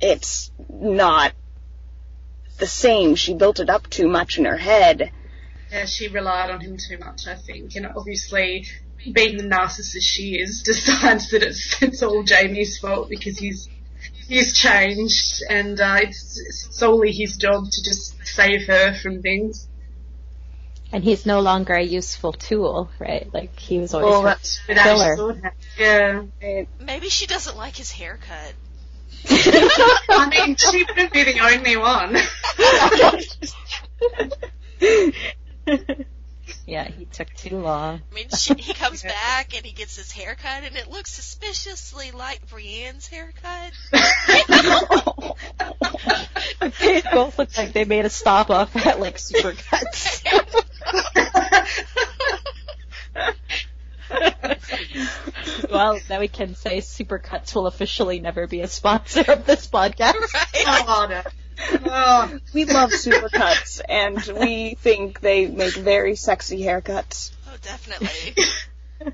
[0.00, 1.32] it's not
[2.58, 3.14] the same.
[3.14, 5.10] She built it up too much in her head.
[5.70, 8.66] Yeah, she relied on him too much, I think, and obviously,
[9.12, 13.68] being the narcissist she is, decides that it's it's all Jaime's fault because he's
[14.28, 19.68] he's changed, and uh, it's, it's solely his job to just save her from things.
[20.92, 23.28] And he's no longer a useful tool, right?
[23.34, 25.08] Like he was always Well, her that's killer.
[25.08, 25.42] his sword
[25.76, 26.32] hand.
[26.40, 26.62] Yeah.
[26.80, 28.54] Maybe she doesn't like his haircut.
[29.28, 32.16] I mean, she wouldn't be the only one.
[36.66, 38.02] yeah, he took too long.
[38.10, 42.10] I mean, she, he comes back and he gets his haircut, and it looks suspiciously
[42.10, 43.72] like Brienne's haircut.
[46.80, 50.22] they both look like they made a stop off at like Supercuts.
[55.70, 60.14] well, now we can say Supercuts will officially never be a sponsor of this podcast.
[60.34, 60.64] right?
[60.66, 61.22] oh, no.
[61.86, 67.32] Oh, We love supercuts, and we think they make very sexy haircuts.
[67.48, 68.44] Oh, definitely.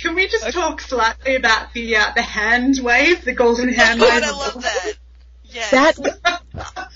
[0.00, 4.04] can we just talk slightly about the uh, the hand wave, the golden hand Oh,
[4.08, 4.22] wave?
[4.24, 4.92] I love that.
[5.52, 5.70] Yes.
[5.70, 5.98] That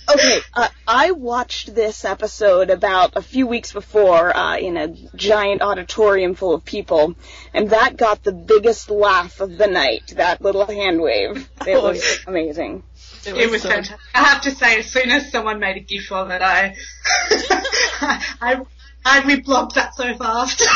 [0.08, 0.40] okay.
[0.54, 6.34] Uh, I watched this episode about a few weeks before uh, in a giant auditorium
[6.34, 7.14] full of people,
[7.54, 10.14] and that got the biggest laugh of the night.
[10.16, 11.48] That little hand wave.
[11.66, 12.82] It was amazing.
[13.26, 13.98] It was so- fantastic.
[14.14, 16.74] I have to say, as soon as someone made a gif of it, I,
[18.40, 18.62] I,
[19.04, 20.60] I reblogged that so fast.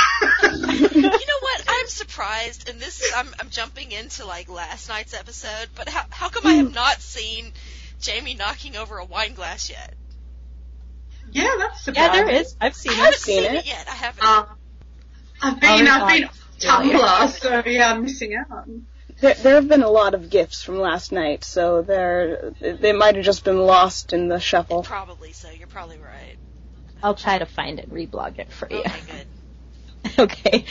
[0.95, 1.65] You know what?
[1.69, 6.29] I'm surprised, and this I'm I'm jumping into like last night's episode, but how how
[6.29, 7.53] come I have not seen
[8.05, 9.95] Jaime knocking over a wine glass yet?
[11.33, 12.57] yeah, that's Yeah, there is.
[12.61, 13.59] I've seen I haven't seen seen it.
[13.61, 13.87] it yet.
[13.91, 14.25] I haven't.
[14.25, 14.45] Uh,
[15.43, 16.29] I've Oh, been, I've been
[16.61, 16.95] really?
[16.95, 18.67] Tumblr, so yeah, I'm missing out.
[19.21, 23.17] There, there have been a lot of gifts from last night, so they're, they might
[23.17, 24.83] have just been lost in the shuffle.
[24.83, 25.51] Probably so.
[25.51, 26.37] You're probably right.
[27.05, 28.81] I'll try to find it, reblog it for you.
[28.81, 28.95] Okay,
[30.07, 30.19] good.
[30.19, 30.65] okay.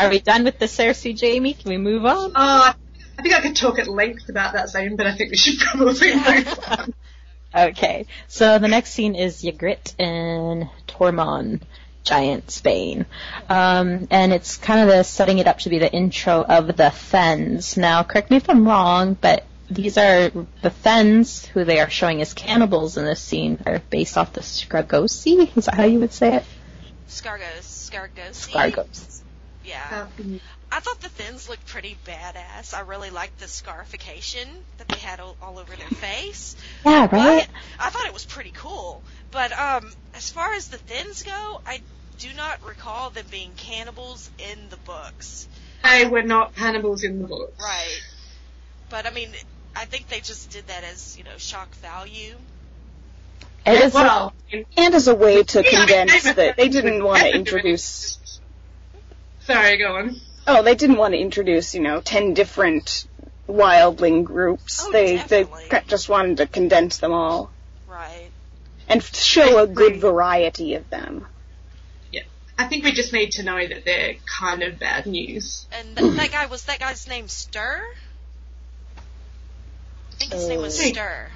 [0.00, 1.54] Are we done with the Cersei Jaime?
[1.54, 2.32] Can we move on?
[2.34, 2.72] Uh,
[3.18, 5.58] I think I could talk at length about that scene, but I think we should
[5.60, 6.94] probably move on.
[7.52, 8.06] Okay.
[8.28, 11.62] So the next scene is Ygritte in Tormund,
[12.04, 13.06] Giantsbane.
[13.48, 16.90] Um, and it's kind of the setting it up to be the intro of the
[16.90, 17.76] Thenns.
[17.76, 20.30] Now, correct me if I'm wrong, but these are
[20.62, 24.40] the Thenns, who they are showing as cannibals in this scene, are based off the
[24.40, 25.56] Skagosi.
[25.56, 26.44] Is that how you would say it?
[27.08, 27.90] Skagos.
[27.90, 28.48] Skagos.
[28.48, 29.20] Skagos.
[29.64, 30.06] Yeah.
[30.72, 32.74] I thought the Thenns looked pretty badass.
[32.74, 36.56] I really liked the scarification that they had all, all over their face.
[36.84, 37.10] Yeah, right?
[37.10, 39.02] But I thought it was pretty cool.
[39.30, 41.80] But um, as far as the Thenns go, I
[42.18, 45.48] do not recall them being cannibals in the books.
[45.82, 47.60] they were not cannibals in the books.
[47.60, 48.00] Right.
[48.88, 49.30] But I mean,
[49.76, 52.34] I think they just did that as you know shock value.
[53.66, 54.32] It is Well,
[54.76, 58.18] And as a way to Yeah, condense I- that they didn't want to introduce.
[59.40, 60.16] sorry, go on.
[60.46, 63.06] Oh, they didn't want to introduce, you know, ten different
[63.48, 64.84] wildling groups.
[64.86, 65.64] Oh, they they definitely.
[65.68, 67.50] ca- just wanted to condense them all
[67.86, 68.30] Right.
[68.88, 71.26] and show a good variety of them.
[72.10, 72.22] Yeah,
[72.58, 75.66] I think we just need to know that they're kind of bad news.
[75.72, 77.80] And th- that guy was that guy's name Styr.
[80.20, 80.78] I think his name was.
[80.78, 81.28] Styr,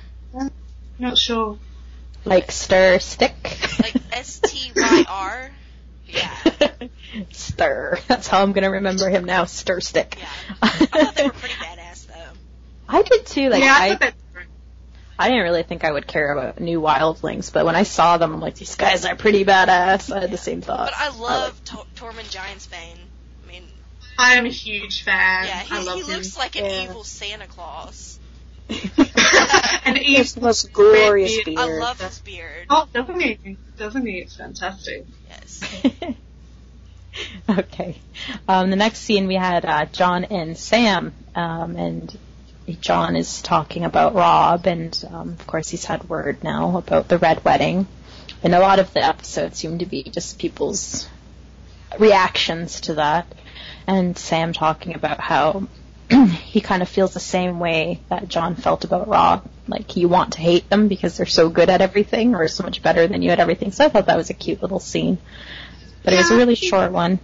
[0.98, 1.58] Not sure.
[2.24, 3.34] like stir stick.
[3.82, 5.50] like S T Y R.
[6.06, 6.36] Yeah.
[7.32, 7.98] Stir.
[8.08, 9.44] That's how I'm gonna remember him now.
[9.46, 10.16] Stir stick.
[10.18, 10.28] Yeah.
[10.62, 12.14] I thought they were pretty badass though.
[12.88, 13.48] I did too.
[13.48, 14.14] Like yeah, I, I, thought that.
[15.18, 18.34] I didn't really think I would care about new wildlings, but when I saw them,
[18.34, 20.14] I'm like, these guys are pretty badass.
[20.14, 20.90] I had the same thought.
[20.90, 22.98] But I love Tor- Tormund Giantsbane.
[23.44, 23.62] I mean,
[24.18, 25.46] I am a huge fan.
[25.46, 26.08] yeah, I he, love he him.
[26.16, 26.82] looks like an Yeah.
[26.84, 28.18] evil Santa Claus.
[29.84, 31.58] and He has the most glorious Red beard.
[31.58, 32.66] I love his beard.
[32.70, 33.58] Oh, doesn't he?
[33.76, 34.18] Doesn't he?
[34.18, 35.06] It's fantastic.
[35.28, 35.84] Yes.
[37.48, 37.96] okay.
[38.48, 42.18] Um, the next scene we had uh, Jon and Sam, um, and
[42.80, 47.18] Jon is talking about Robb, and um, of course he's had word now about the
[47.18, 47.86] red wedding.
[48.42, 51.08] And a lot of the episodes seem to be just people's
[51.98, 53.26] reactions to that.
[53.86, 55.68] And Sam talking about how
[56.10, 59.48] he kind of feels the same way that Jon felt about Robb.
[59.66, 62.82] Like you want to hate them because they're so good at everything or so much
[62.82, 63.72] better than you at everything.
[63.72, 65.18] So I thought that was a cute little scene.
[66.02, 67.18] But it was a really short one.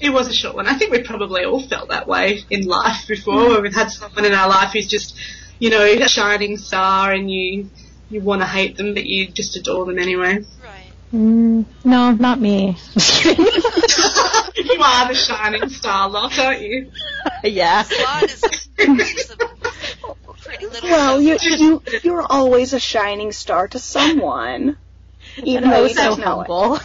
[0.00, 0.66] It was a short one.
[0.66, 4.24] I think we probably all felt that way in life before, where we've had someone
[4.26, 5.18] in our life who's just,
[5.58, 7.70] you know, a shining star, and you
[8.10, 10.44] you want to hate them, but you just adore them anyway.
[10.62, 10.92] Right.
[11.12, 12.76] Mm, no, not me.
[14.64, 16.90] you are the shining star lot, aren't you?
[17.44, 17.82] yeah.
[17.82, 20.88] Slot is she's a pretty little little.
[20.90, 21.60] Well, you selfish.
[21.60, 24.76] you you're always a shining star to someone,
[25.42, 26.78] even though Oh, you so don't know humble.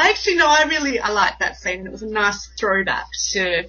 [0.00, 1.86] I actually no, I really I like that scene.
[1.86, 3.68] It was a nice throwback to.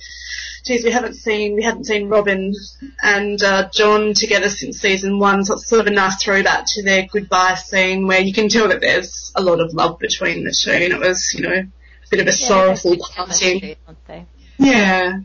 [0.65, 2.53] Geez, we haven't seen we hadn't seen Robin
[3.01, 6.83] and uh, Jon together since season one, so it's sort of a nice throwback to
[6.83, 10.51] their goodbye scene where you can tell that there's a lot of love between the
[10.51, 11.78] two, and it was you know a
[12.09, 13.75] bit of a sorrowful parting.
[13.85, 14.25] Don't they?
[14.57, 15.19] Yeah,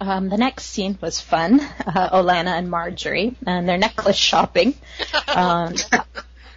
[0.00, 1.60] Um, the next scene was fun.
[1.60, 4.74] Uh, Olenna and Margaery and their necklace shopping.
[5.26, 5.92] Um, good.
[5.94, 6.00] Uh,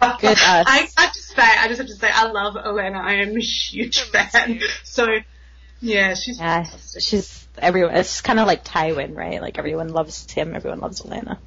[0.00, 3.00] I I have to say I just have to say I love Olenna.
[3.00, 4.60] I am a huge Me fan.
[4.84, 5.18] So
[5.80, 6.66] yeah, she's yeah,
[7.00, 7.96] she's everyone.
[7.96, 9.40] It's kind of like Tywin, right?
[9.42, 11.38] Like everyone loves him, everyone loves Olenna.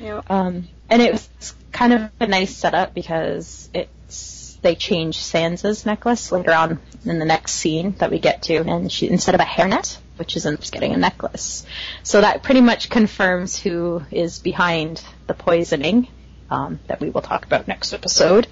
[0.00, 0.30] Yep.
[0.30, 6.32] Um, and it was kind of a nice setup because it's they change Sansa's necklace
[6.32, 9.44] later on in the next scene that we get to, and she instead of a
[9.44, 11.66] hairnet, which is up getting a necklace.
[12.02, 16.08] So that pretty much confirms who is behind the poisoning
[16.50, 18.46] um, that we will talk about next episode.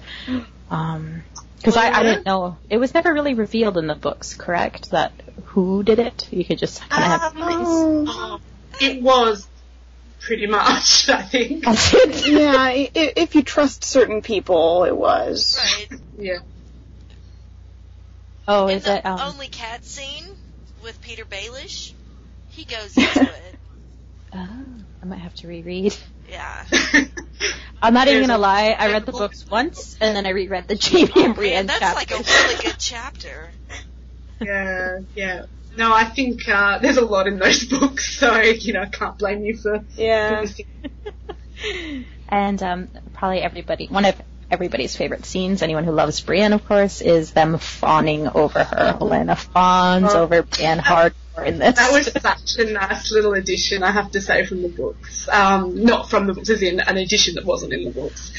[0.67, 4.91] Because I, I didn't know it was never really revealed in the books, correct?
[4.91, 5.13] That
[5.45, 6.27] who did it?
[6.31, 7.37] You could just kind of have.
[7.37, 8.41] Um,
[8.79, 9.47] it was
[10.25, 11.63] pretty much, I think.
[12.27, 15.57] Yeah, i- i- if you trust certain people, it was.
[15.89, 15.99] Right.
[16.17, 16.37] Yeah.
[18.47, 19.05] Oh, In is the it?
[19.05, 20.23] Um, only cat scene
[20.83, 21.93] with Petyr Baelish,
[22.49, 23.55] he goes into it.
[24.33, 24.65] oh,
[25.01, 25.95] I might have to reread.
[26.29, 26.65] Yeah.
[27.81, 28.75] I'm not even gonna lie.
[28.77, 31.79] I read the books once, and then I reread the Jaime and Man, Brienne that's
[31.79, 31.95] chapter.
[31.95, 33.49] like a really good chapter.
[34.39, 35.45] Yeah, yeah.
[35.77, 39.17] No, I think uh, there's a lot in those books, so you know I can't
[39.17, 39.83] blame you for.
[39.95, 40.45] Yeah.
[42.29, 44.15] and um, probably everybody, one of
[44.49, 48.97] everybody's favorite scenes, anyone who loves Brienne, of course, is them fawning over her.
[48.99, 50.23] Olenna fawns Oh.
[50.23, 51.77] over Brienne hardcore in this.
[51.77, 55.29] That was such a nice little addition, I have to say, from the books.
[55.29, 58.33] Um, not from the books, as in an addition that wasn't in the books.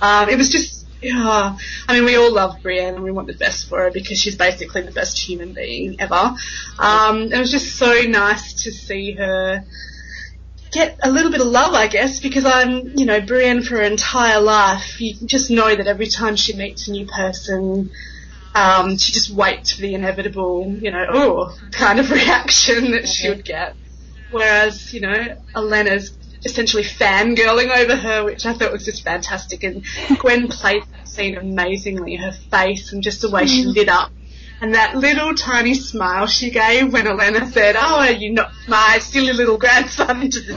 [0.00, 1.56] Um, it was just, yeah.
[1.86, 4.36] I mean, we all love Brienne and we want the best for her because she's
[4.36, 6.34] basically the best human being ever.
[6.78, 9.64] Um, it was just so nice to see her
[10.72, 13.82] get a little bit of love, I guess, because I'm, you know, Brienne for her
[13.82, 15.00] entire life.
[15.00, 17.90] You just know that every time she meets a new person,
[18.54, 23.28] um, she just waits for the inevitable, you know, oh, kind of reaction that she
[23.28, 23.76] would get.
[24.30, 26.10] Whereas, you know, Olenna's
[26.44, 29.64] essentially fangirling over her, which I thought was just fantastic.
[29.64, 29.84] And
[30.18, 33.74] Gwen played that scene amazingly, her face and just the way she mm.
[33.74, 34.12] lit up.
[34.60, 38.98] And that little tiny smile she gave when Olenna said, oh, are you not my
[39.00, 40.54] silly little grandson into the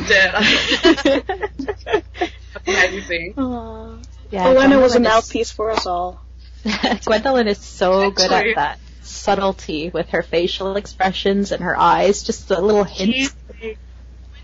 [1.14, 2.02] dirt?
[2.68, 3.36] Amazing.
[3.38, 3.98] Aw.
[4.32, 6.20] yeah, Olenna was a Gwendoline is- mouthpiece for us all.
[6.64, 12.24] Gwendoline is so good Actually- at that subtlety with her facial expressions and her eyes,
[12.24, 13.36] just the little hints.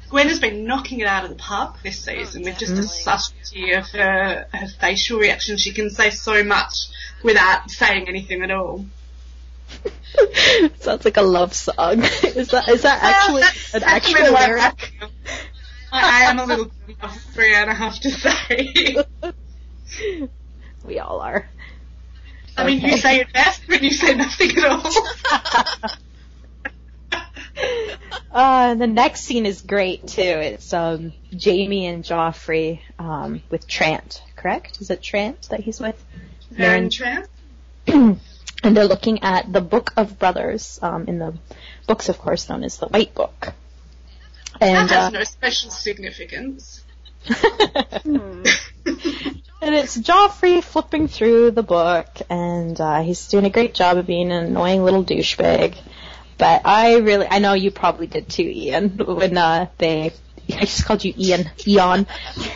[0.09, 2.87] Gwen has been knocking it out of the park this season with just the mm.
[2.87, 5.57] subtlety of her, her facial reaction.
[5.57, 6.87] She can say so much
[7.23, 8.85] without saying anything at all.
[10.79, 11.99] Sounds like a love song.
[12.03, 14.93] is that is that actually Well, an actual lyric?
[15.91, 16.27] I.
[16.27, 18.97] I, am a little off Brienne, I have to say.
[20.85, 21.49] we all are.
[22.57, 25.91] I mean, you say it best when you say nothing at all.
[28.29, 30.21] Uh, the next scene is great too.
[30.21, 31.11] It's um,
[31.43, 34.79] Jaime and Joffrey um, with Trant, correct?
[34.79, 36.03] Is it Trant that he's with?
[36.53, 37.27] Meryn Trant?
[38.63, 41.33] and they're looking at the Book of Brothers um, in the
[41.87, 43.53] books, of course, known as the White Book.
[44.59, 46.83] And That has uh, no special significance.
[47.27, 48.45] and
[49.61, 54.31] it's Joffrey flipping through the book, and uh, he's doing a great job of being
[54.31, 55.77] an annoying little douchebag.
[56.37, 60.13] But I really, I know you probably did too, Ian, when uh, they,
[60.49, 62.05] I just called you Ian, Eon,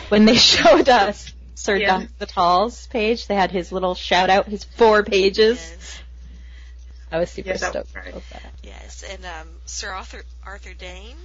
[0.08, 1.86] when they showed us Sir Yeah.
[1.98, 5.58] Dunk the Tall's page, they had his little shout out, his four pages.
[5.58, 5.98] Yes.
[7.10, 8.08] I was super Yeah, stoked great.
[8.08, 8.52] about that.
[8.62, 11.16] Yes, and um, Sir Arthur Arthur Dayne.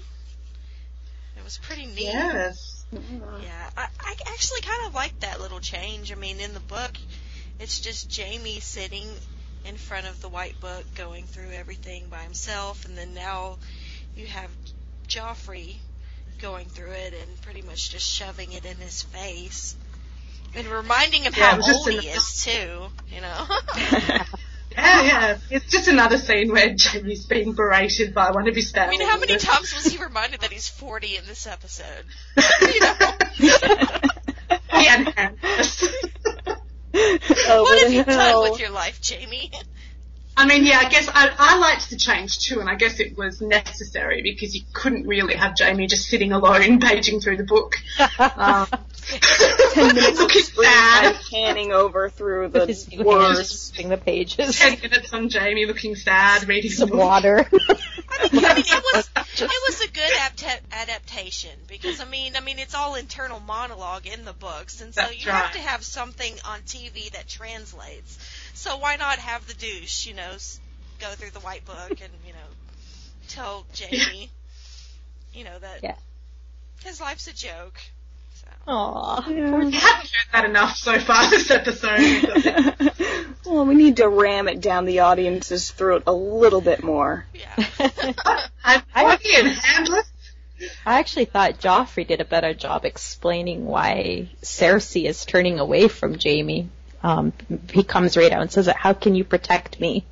[1.37, 2.01] It was pretty neat.
[2.05, 2.85] Yes.
[2.91, 6.11] Yeah, I, I actually kind of like that little change.
[6.11, 6.91] I mean, in the book,
[7.59, 9.07] it's just Jaime sitting
[9.67, 13.57] in front of the white book going through everything by himself, and then now
[14.15, 14.49] you have
[15.07, 15.75] Joffrey
[16.39, 19.75] going through it and pretty much just shoving it in his face.
[20.55, 23.45] And reminding him Yeah, how old he is too, you know.
[24.77, 25.37] Yeah, yeah.
[25.49, 28.95] It's just another scene where Jaime's being berated by one of his family.
[28.95, 32.05] I mean, how many times was he reminded that he's 40 in this episode?
[32.61, 32.93] you know?
[34.69, 36.36] Oh,
[36.97, 39.51] what what have the you done with your life, Jaime?
[40.39, 43.17] I mean, yeah, I guess I, I liked the change too, and I guess it
[43.17, 47.75] was necessary because you couldn't really have Jaime just sitting alone paging through the book.
[48.19, 48.67] Um,
[49.73, 51.13] Ten minutes of looking screen sad.
[51.13, 53.71] time panning over through the His new words.
[53.71, 54.59] just the pages.
[54.59, 57.03] Ten minutes on Jaime looking sad, reading Some the book.
[57.05, 57.49] water.
[58.19, 62.35] I mean, I mean, it was it was a good apta- adaptation because I mean,
[62.35, 65.59] I mean, it's all internal monologue in the books, and so That's you have to
[65.59, 68.17] have something on TV that translates.
[68.53, 70.35] So why not have the douche, you know,
[70.99, 72.49] go through the white book and you know,
[73.29, 74.29] tell Jaime,
[75.33, 75.95] you know that Yeah.
[76.83, 77.79] his life's a joke.
[78.67, 78.73] So.
[78.73, 79.23] Aww.
[79.25, 82.91] I haven't heard that enough so far this episode.
[83.45, 87.25] well, we need to ram it down the audience's throat a little bit more.
[87.33, 87.65] Yeah.
[88.65, 90.11] I'm funny and handless.
[90.85, 96.17] I actually thought Joffrey did a better job explaining why Cersei is turning away from
[96.21, 96.69] Jaime.
[97.03, 97.31] Um,
[97.71, 100.03] he comes right out and says, "How can you protect me?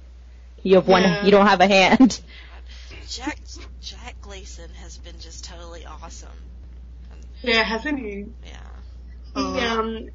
[0.62, 1.01] You have one.
[1.01, 1.26] Yeah.
[1.26, 2.22] You don't have a hand."
[3.10, 3.39] Jack
[3.82, 6.30] Jack Gleeson has been just totally awesome.
[7.41, 8.25] Yeah, hasn't he?
[8.45, 8.57] Yeah.
[9.36, 10.09] He, um,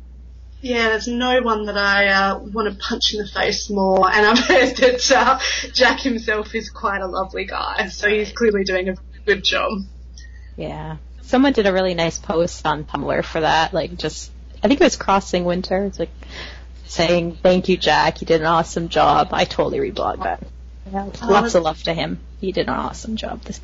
[0.63, 4.11] yeah, there's no one that I uh, want to punch in the face more.
[4.11, 5.39] And I've heard that uh,
[5.73, 9.81] Jack himself is quite a lovely guy, so he's clearly doing a good job.
[10.57, 10.97] Yeah.
[11.23, 13.73] Someone did a really nice post on Tumblr for that.
[13.73, 14.31] Like, just
[14.63, 15.85] I think it was Crossing Winter.
[15.85, 16.11] It's like
[16.87, 18.21] saying, "Thank you, Jack.
[18.21, 20.43] You did an awesome job." I totally reblogged that.
[20.93, 22.19] Yeah, lots of love to him.
[22.41, 23.43] He did an awesome job.
[23.43, 23.61] This.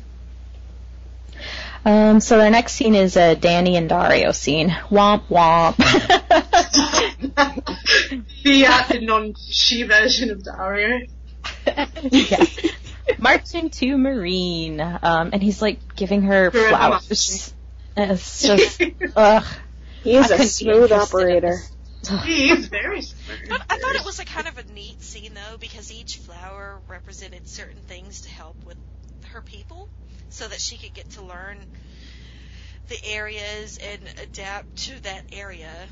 [1.87, 4.69] Um, so the next scene is a Dany and Daario scene.
[4.89, 5.77] Womp womp.
[8.43, 11.07] The, uh, the non-she version of Daario.
[12.11, 12.45] yeah.
[13.17, 17.53] Marching to Meereen, um, and he's like giving her Very flowers.
[17.95, 18.81] And It's just,
[19.15, 19.45] ugh.
[20.03, 21.57] He is I a smooth operator.
[22.03, 22.23] this.
[22.25, 23.49] he is very smooth.
[23.49, 26.79] But I thought it was a kind of a neat scene though because each flower
[26.87, 28.77] represented certain things to help with
[29.31, 29.89] her people,
[30.29, 31.57] so that she could get to learn
[32.87, 35.87] the areas and adapt to that area.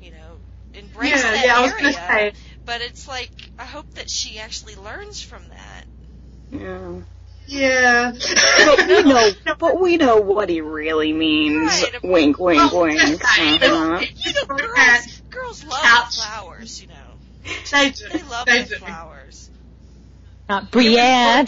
[0.00, 0.36] You know,
[0.74, 1.92] embrace Yeah, that yeah, I was area.
[1.92, 2.32] say.
[2.64, 5.84] But it's like I hope that she actually learns from that.
[6.50, 7.00] Yeah.
[7.46, 8.12] Yeah.
[8.66, 11.70] But we know, but we know what he really means.
[11.70, 12.02] Right.
[12.02, 13.00] Wink, wink, Oh, wink.
[13.38, 14.00] Uh-huh.
[14.24, 16.14] You know, girls, girls love Couch.
[16.16, 16.80] flowers.
[16.80, 17.18] You know,
[17.72, 18.04] They do.
[18.08, 18.76] they love they do.
[18.76, 19.50] flowers.
[20.48, 21.46] Not Brienne.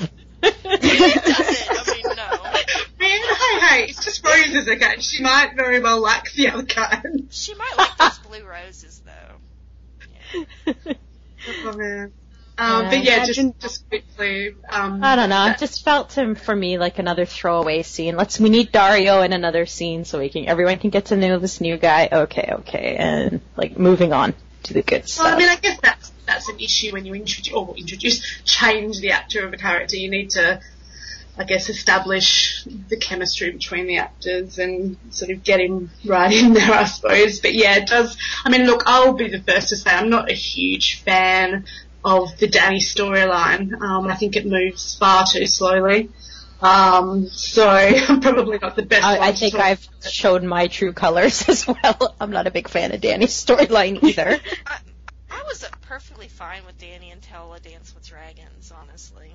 [0.53, 1.69] Does it?
[1.71, 2.53] I mean, no.
[2.99, 5.01] Man, hey, hey, it's just roses, again.
[5.01, 7.29] She might very well like the other kind.
[7.31, 10.45] She might like those blue roses though.
[11.65, 12.13] Oh, man.
[12.59, 14.55] Um, Yeah, but yeah, imagine- just just quickly.
[14.71, 15.47] Um, I don't know.
[15.49, 18.17] It just felt to for me like another throwaway scene.
[18.17, 21.39] Let's we need Daario in another scene so we can everyone can get to know
[21.39, 22.09] this new guy.
[22.11, 24.33] Okay, okay, and like moving on
[24.63, 25.39] to the good Well, I stuff.
[25.39, 29.47] mean, I guess that's that's an issue when you introduce or introduce change the actor
[29.47, 29.97] of a character.
[29.97, 30.61] You need to,
[31.39, 36.53] I guess, establish the chemistry between the actors and sort of get him right in
[36.53, 37.41] there, I suppose.
[37.41, 38.17] But yeah, it does.
[38.45, 41.65] I mean, look, I'll be the first to say I'm not a huge fan
[42.05, 43.81] of the Dany storyline.
[43.81, 46.11] Um, I think it moves far too slowly.
[46.61, 47.69] Um, so
[48.09, 49.05] I'm probably not the best.
[49.05, 52.15] I, I think I've shown my true colors as well.
[52.21, 54.39] I'm not a big fan of Dany's storyline either.
[54.67, 54.79] I,
[55.47, 59.31] was uh, perfectly fine with Dany until A Dance with Dragons, honestly.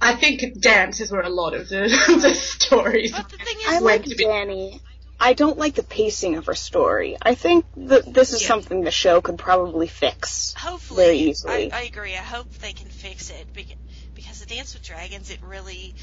[0.00, 1.82] I think dance is where a lot of the,
[2.22, 3.12] the stories.
[3.12, 4.80] But the thing I is, like Went to be- Dany.
[5.20, 7.16] I don't like the pacing of her story.
[7.22, 8.48] I think that this is Yeah.
[8.48, 10.52] something the show could probably fix.
[10.58, 11.72] hopefully, very easily.
[11.72, 12.14] I, I agree.
[12.14, 13.76] I hope they can fix it beca-
[14.16, 15.94] because the Dance with Dragons, it really,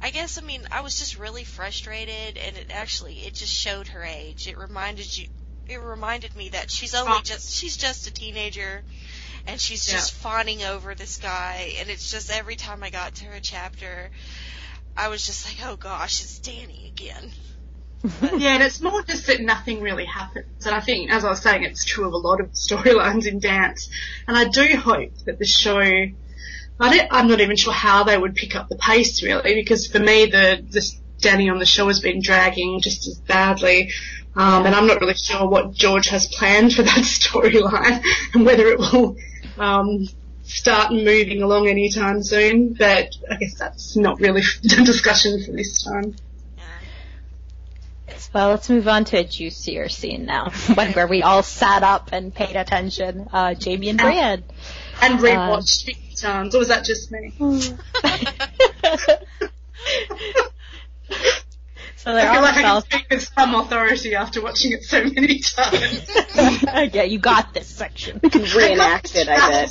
[0.00, 3.88] I guess, I mean, I was just really frustrated, and it actually, it just showed
[3.88, 4.46] her age.
[4.46, 5.26] It reminded you,
[5.70, 7.22] it reminded me that she's only Oh.
[7.22, 8.82] just, she's just a teenager,
[9.46, 9.94] and she's Yeah.
[9.94, 14.10] just fawning over this guy, and it's just every time I got to her chapter,
[14.96, 17.32] I was just like, oh gosh, it's Dany again.
[18.38, 20.64] Yeah, and it's more just that nothing really happens.
[20.66, 23.38] And I think, as I was saying, it's true of a lot of storylines in
[23.40, 23.90] dance.
[24.26, 26.14] And I do hope that the show, I
[26.80, 29.98] don't, I'm not even sure how they would pick up the pace really, because for
[29.98, 30.80] me, the, the
[31.20, 33.92] Dany on the show has been dragging just as badly.
[34.36, 38.02] Um, and I'm not really sure what George has planned for that storyline
[38.34, 39.16] and whether it will,
[39.58, 40.06] um,
[40.44, 42.74] start moving along anytime soon.
[42.74, 46.16] But I guess that's not really the discussion for this time.
[48.32, 52.10] Well, let's move on to a juicier scene now, one where we all sat up
[52.12, 53.28] and paid attention.
[53.32, 54.44] Uh, Jaime and Brienne.
[55.02, 57.32] And rewatched 50 times, or was that just me?
[62.02, 64.84] So they're I feel like the I can speak with some authority after watching it
[64.84, 66.10] so many times.
[66.94, 68.20] yeah, you got this section.
[68.22, 69.68] We can reenact it, I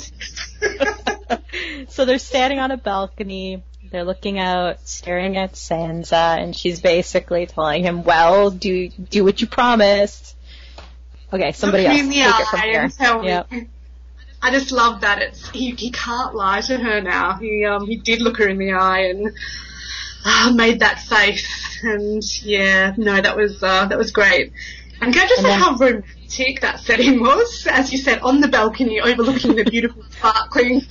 [1.28, 1.88] bet.
[1.90, 3.64] so they're standing on a balcony.
[3.90, 9.40] They're looking out, staring at Sansa, and she's basically telling him, "Well, do do what
[9.40, 10.36] you promised."
[11.32, 12.90] Okay, somebody Look else take it from here.
[13.00, 13.28] and me.
[13.28, 13.52] Yep.
[14.40, 17.38] I just love that it's he he can't lie to her now.
[17.38, 19.32] He um he did look her in the eye and
[20.24, 24.52] uh, made that face and yeah no that was uh, that was great.
[25.02, 27.66] And can I just say how romantic that setting was?
[27.66, 30.82] As you said, on the balcony overlooking the beautiful sparkling.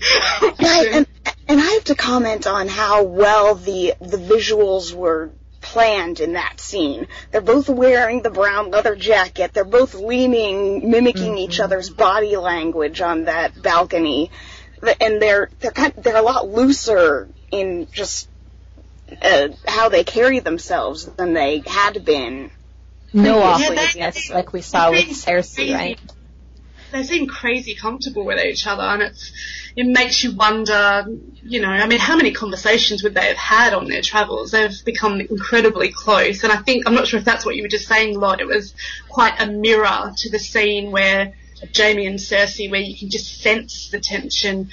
[0.42, 1.08] Right, and
[1.48, 5.32] and I have to comment on how well the the visuals were
[5.62, 7.08] planned in that scene.
[7.32, 9.54] They're both wearing the brown leather jacket.
[9.54, 14.32] They're both leaning, mimicking each other's body language on that balcony,
[15.00, 18.29] and they're they're kind they're a lot looser in just
[19.22, 22.52] uh, how they carry themselves than they had been.
[23.14, 26.00] No Yeah, off they- like we saw with they- Cersei, right?
[26.92, 29.32] they seem crazy comfortable with each other and it's
[29.76, 31.06] it makes you wonder
[31.44, 34.84] you know i mean how many conversations would they have had on their travels they've
[34.86, 37.88] become incredibly close and i think i'm not sure if that's what you were just
[37.88, 38.74] saying lot it was
[39.08, 41.32] quite a mirror to the scene where
[41.78, 44.70] jaime and cersei where you can just sense the tension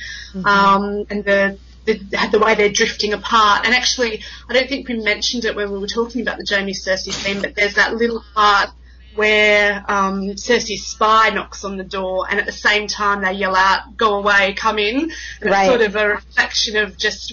[0.47, 3.65] um, and the the, the way they're drifting apart.
[3.65, 6.73] And actually, I don't think we mentioned it when we were talking about the Jaime
[6.73, 8.71] Cersei scene, but there's that little part
[9.15, 13.57] where um, Cersei's spy knocks on the door, and at the same time they yell
[13.57, 15.11] out, "Go away, come in."
[15.41, 15.63] And Right.
[15.63, 17.33] It's sort of a reflection of just,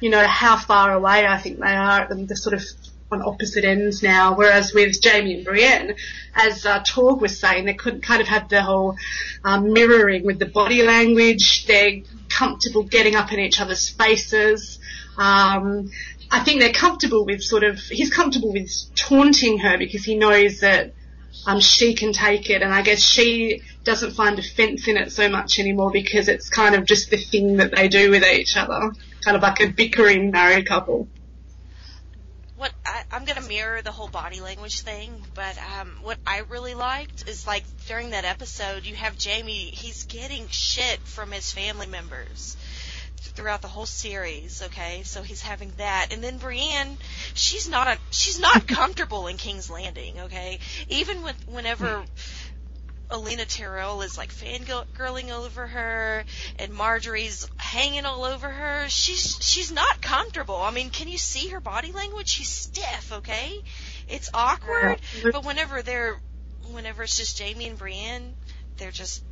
[0.00, 2.62] you know, how far away I think they are at the, sort of
[3.10, 4.34] on opposite ends now.
[4.34, 5.94] Whereas with Jaime and Brienne,
[6.34, 8.96] as uh, Torg was saying, they couldn't kind of have the whole
[9.44, 11.66] um, mirroring with the body language.
[11.66, 14.78] They're comfortable getting up in each other's faces.
[15.16, 15.90] Um,
[16.30, 20.60] I think they're comfortable with sort of, he's comfortable with taunting her because he knows
[20.60, 20.92] that
[21.46, 25.28] um, she can take it and I guess she doesn't find offence in it so
[25.28, 28.92] much anymore because it's kind of just the thing that they do with each other.
[29.24, 31.08] Kind of like a bickering married couple.
[32.58, 36.74] What I, I'm gonna mirror the whole body language thing, but um, what I really
[36.74, 39.52] liked is like during that episode, you have Jaime.
[39.52, 42.56] He's getting shit from his family members
[43.16, 44.62] throughout the whole series.
[44.62, 46.98] Okay, so he's having that, and then Brienne,
[47.34, 50.18] she's not a she's not comfortable in King's Landing.
[50.22, 52.04] Okay, even with whenever.
[53.10, 56.24] Olenna Tyrell is like fangirling over her,
[56.58, 58.88] and Margaery's hanging all over her.
[58.88, 60.56] She's she's not comfortable.
[60.56, 62.28] I mean, can you see her body language?
[62.28, 63.12] She's stiff.
[63.12, 63.60] Okay,
[64.08, 65.00] it's awkward.
[65.22, 66.20] But whenever they're,
[66.70, 68.34] whenever it's just Jaime and Brienne,
[68.76, 69.24] they're just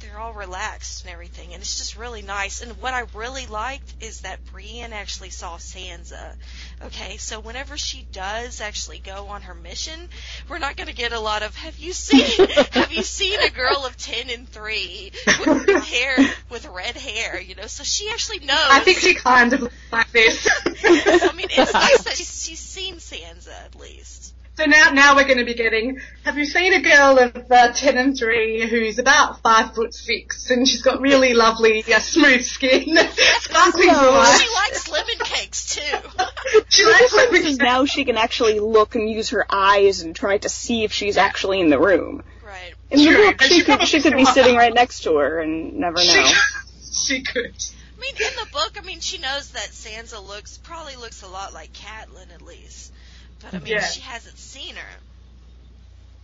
[0.00, 2.62] they're all relaxed and everything, and it's just really nice.
[2.62, 6.34] And what I really liked is that Brienne actually saw Sansa.
[6.82, 10.08] Okay, so whenever she does actually go on her mission,
[10.48, 12.48] we're not going to get a lot of "Have you seen?
[12.72, 16.16] have you seen a girl of ten and three with red hair
[16.50, 18.68] with red hair?" You know, so she actually knows.
[18.70, 20.48] I think she kind of like this.
[20.64, 24.34] I mean, it's nice that she's, she's seen Sansa at least.
[24.58, 26.00] So now, now we're going to be getting.
[26.24, 30.50] Have you seen a girl of uh, ten and three who's about five foot six
[30.50, 32.96] and she's got really lovely, uh, smooth skin,
[33.38, 34.54] sparkling She eyes.
[34.56, 35.98] likes lemon cakes too.
[36.70, 40.38] She likes lemon Because now she can actually look and use her eyes and try
[40.38, 42.24] to see if she's actually in the room.
[42.44, 42.74] Right.
[42.90, 45.38] In the True, book, she she could she could be sitting right next to her
[45.38, 46.30] and never She, know.
[46.92, 47.54] she could.
[47.96, 51.28] I mean, in the book, I mean, she knows that Sansa looks probably looks a
[51.28, 52.92] lot like Catelyn at least,
[53.42, 53.84] but I mean, Yeah.
[53.86, 54.96] she hasn't seen her.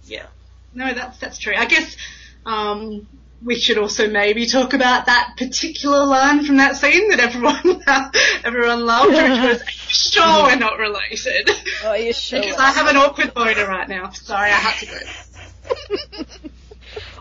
[0.04, 0.26] Yeah.
[0.74, 1.54] No, that's that's true.
[1.56, 1.96] I guess
[2.44, 3.06] um,
[3.44, 7.82] we should also maybe talk about that particular line from that scene that everyone
[8.44, 11.50] everyone loved, which was, "Are you sure we're not related?"
[11.84, 12.40] Oh, you sure?
[12.40, 14.10] because I have an awkward boner right now.
[14.10, 16.24] Sorry, I had to go.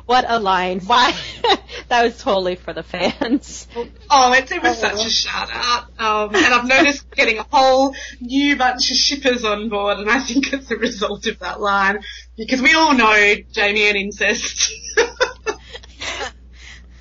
[0.06, 0.82] What a line!
[0.82, 1.16] Why?
[1.88, 3.68] that was totally for the fans.
[4.10, 5.84] Oh, it, it was such a shout out.
[5.98, 10.20] Um, and I've noticed getting a whole new bunch of shippers on board, and I
[10.20, 12.00] think it's a result of that line
[12.36, 14.74] because we all know Jaime and incest.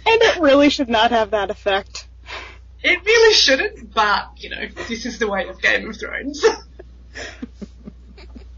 [0.04, 2.08] And it really should not have that effect.
[2.82, 6.44] It really shouldn't, but you know, this is the way of Game of Thrones.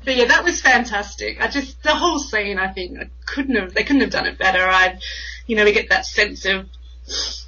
[0.04, 1.40] but yeah, that was fantastic.
[1.40, 2.58] I just the whole scene.
[2.58, 3.74] I think I couldn't have.
[3.74, 4.62] They couldn't have done it better.
[4.62, 4.98] I,
[5.46, 6.66] you know, we get that sense of.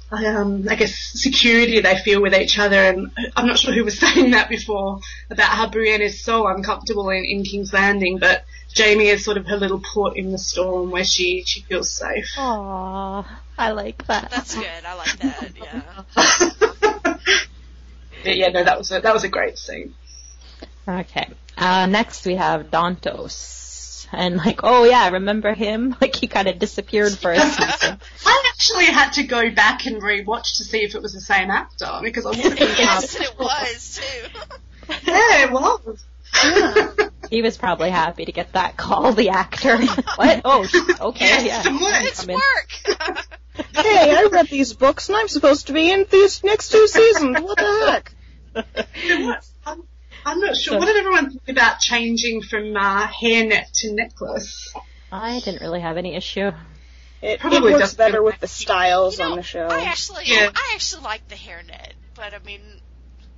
[0.09, 3.99] Um, I guess security they feel with each other, and I'm not sure who was
[3.99, 8.45] saying that before about how Brienne is so uncomfortable in, in King's Landing, but
[8.77, 12.31] Jaime is sort of her little port in the storm where she she feels safe.
[12.37, 13.25] Aww,
[13.57, 14.31] I like that.
[14.31, 14.85] That's good.
[14.85, 15.51] I like that.
[15.57, 15.81] Yeah.
[18.23, 19.93] but yeah, no, that was a, that was a great scene.
[20.87, 21.27] Okay.
[21.57, 24.07] Uh, next we have Dontos.
[24.11, 25.95] And like, oh yeah, remember him?
[26.01, 27.99] Like he kind of disappeared for a season.
[28.25, 31.49] I actually had to go back and rewatch to see if it was the same
[31.49, 34.93] actor because I wasn't yes, it was too.
[35.05, 37.11] Yeah, it was.
[37.29, 39.77] He was probably happy to get that call, the actor.
[40.15, 40.41] what?
[40.45, 40.65] Oh,
[41.09, 42.03] okay, Yes, yeah.
[42.03, 43.27] It's I'm work.
[43.73, 47.39] Hey, I read these books and I'm supposed to be in these next two seasons.
[47.41, 48.01] What the
[48.55, 49.53] heck?
[50.25, 50.31] It was.
[50.33, 50.77] I'm, I'm not sure.
[50.77, 54.73] What did everyone think about changing from uh, hairnet to necklace?
[55.11, 56.51] I didn't really have any issue.
[57.21, 59.67] It, Probably it works doesn't better with the styles You know, on the show.
[59.67, 60.51] I actually, Yeah.
[60.53, 62.61] I actually like the hairnet, but I mean,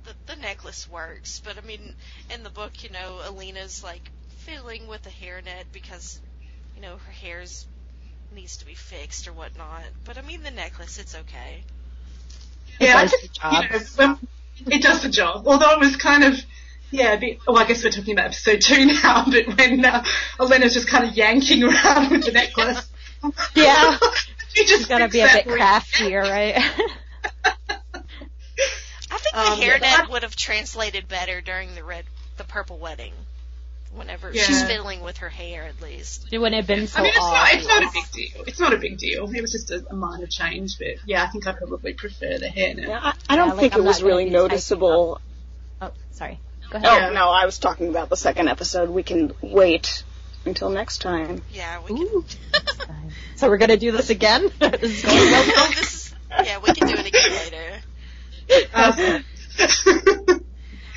[0.04, 1.40] the, the necklace works.
[1.42, 1.94] But I mean,
[2.34, 6.20] in the book, you know, Olenna's like fiddling with the hairnet because,
[6.76, 7.66] you know, her hair's
[8.34, 9.84] needs to be fixed or whatnot.
[10.04, 11.64] But I mean, the necklace, it's okay.
[12.78, 13.64] Yeah, I does just, the job.
[13.98, 14.18] you know,
[14.76, 15.46] it does the job.
[15.46, 16.34] Although it was kind of,
[16.90, 20.04] yeah, a bit, well, I guess we're talking about episode two now, but when uh,
[20.38, 22.88] Olenna's just kind of yanking around with the necklace.
[23.54, 23.98] Yeah.
[24.54, 26.56] she just It's gotta be a bit we're- craftier, right?
[29.12, 32.04] I think Um, the yeah, hairnet but- would have translated better during the red,
[32.36, 33.12] the purple wedding.
[33.92, 34.44] Whenever Yeah.
[34.44, 36.28] she's fiddling with her hair, at least.
[36.30, 38.44] it wouldn't have been so I mean, it's not, it's not a big deal.
[38.46, 39.28] It's not a big deal.
[39.34, 42.46] It was just a, a minor change, but yeah, I think I probably prefer the
[42.46, 42.86] hairnet.
[42.86, 45.20] Yeah, I, I don't Yeah, like, think I'm it was really noticeable.
[45.82, 46.38] Oh, sorry.
[46.70, 47.12] Go Oh, ahead.
[47.14, 48.90] no, I was talking about the second episode.
[48.90, 50.04] We can wait
[50.46, 51.42] until next time.
[51.52, 52.24] Yeah, we Ooh.
[52.24, 53.10] can.
[53.36, 54.50] So we're gonna do this again?
[54.58, 55.44] this is going well.
[55.56, 56.14] oh, this is,
[56.44, 59.24] yeah, we can do it again later.
[60.28, 60.34] Uh,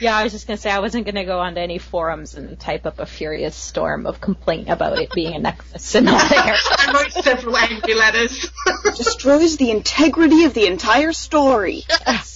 [0.03, 2.85] Yeah, I was just gonna say I wasn't gonna go onto any forums and type
[2.85, 6.39] up a furious storm of complaint about it being a necklace and not there.
[6.77, 8.51] I wrote several angry letters.
[8.83, 11.83] Destroys the integrity of the entire story.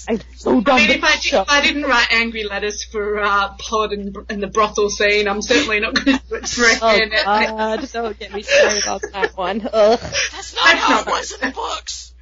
[0.08, 3.20] I'm so done I mean, if I, did, if I didn't write angry letters for
[3.20, 6.64] uh, Pod and, and the brothel scene, I'm certainly not going to do it for
[6.64, 7.24] a Oh hairnet.
[7.26, 7.90] God!
[7.92, 9.62] Don't get me started on that one.
[9.74, 10.00] Ugh.
[10.00, 12.14] That's not That's how not it was in the books.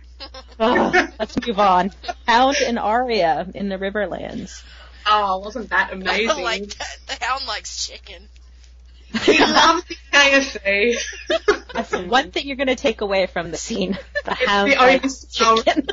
[0.59, 1.09] Ugh.
[1.19, 1.91] Let's move on.
[2.25, 4.63] Hound and Arya in the Riverlands.
[5.05, 6.43] Oh, wasn't that I amazing?
[6.43, 6.97] like that.
[7.07, 8.27] The hound likes chicken.
[9.23, 10.95] He loves the KFC.
[11.73, 13.97] That's the one thing you're gonna take away from the scene.
[14.25, 15.87] The It's hound the only likes chicken.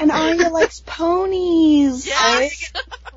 [0.00, 2.06] And Arya likes ponies.
[2.06, 2.72] Yes.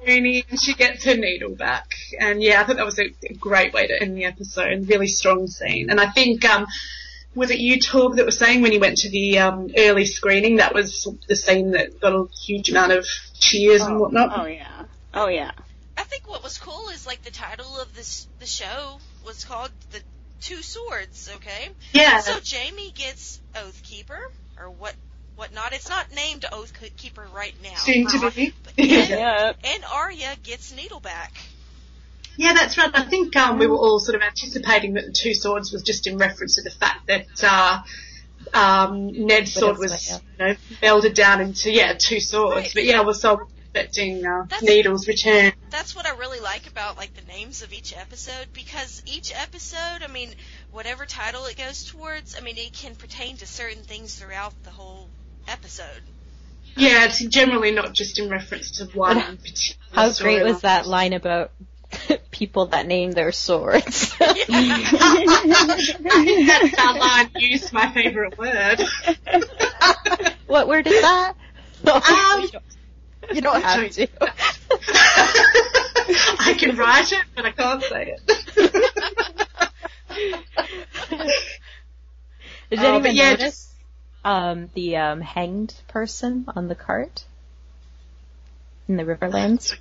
[0.05, 1.93] Rooney, and she gets her needle back.
[2.19, 4.88] And yeah, I thought that was a, a great way to end the episode.
[4.89, 5.89] Really strong scene.
[5.89, 6.67] And I think, um,
[7.36, 10.57] was it you, Torb, that was saying when you went to the um, early screening,
[10.57, 13.05] that was the scene that got a huge amount of
[13.39, 14.39] cheers and whatnot?
[14.39, 14.67] Oh yeah.
[15.14, 15.51] Oh yeah.
[15.97, 19.72] I think what was cool is like the title of this the show was called
[19.91, 19.99] the
[20.41, 21.30] Two Swords.
[21.36, 21.70] Okay.
[21.93, 22.20] Yeah.
[22.20, 24.20] So Jaime gets Oathkeeper
[24.59, 24.95] or what
[25.36, 25.74] whatnot.
[25.74, 27.76] It's not named Oathkeeper right now.
[27.76, 28.53] Soon to be.
[28.78, 29.53] And, Yeah.
[29.64, 31.30] and Arya gets Needleback.
[32.38, 32.89] Yeah, that's right.
[32.93, 36.07] I think um, we were all sort of anticipating that the two swords was just
[36.07, 37.82] in reference to the fact that uh,
[38.53, 42.55] um, Ned's sword was Widow's you know, melded down into yeah two swords.
[42.55, 42.72] Right.
[42.74, 45.53] But yeah, we're so expecting uh, Needle's return.
[45.69, 50.03] That's what I really like about like the names of each episode because each episode,
[50.03, 50.32] I mean,
[50.72, 54.72] whatever title it goes towards, I mean, it can pertain to certain things throughout the
[54.72, 55.09] whole
[55.47, 56.01] episode.
[56.76, 59.78] Yeah, it's generally not just in reference to one particular.
[59.91, 60.61] How great was storyline.
[60.61, 61.51] that line about
[62.32, 64.15] people that name their swords?
[64.19, 64.34] I
[66.47, 67.30] that's our line.
[67.36, 68.82] Use my favourite word.
[70.47, 71.34] what word is that?
[71.86, 72.49] Um,
[73.34, 74.07] you don't, you don't have to.
[76.39, 78.32] I can write it, but I can't say it.
[82.69, 83.73] Did Uh, anyone yeah, notice
[84.23, 87.25] um, the um, hanged person on the cart
[88.88, 89.75] in the Riverlands?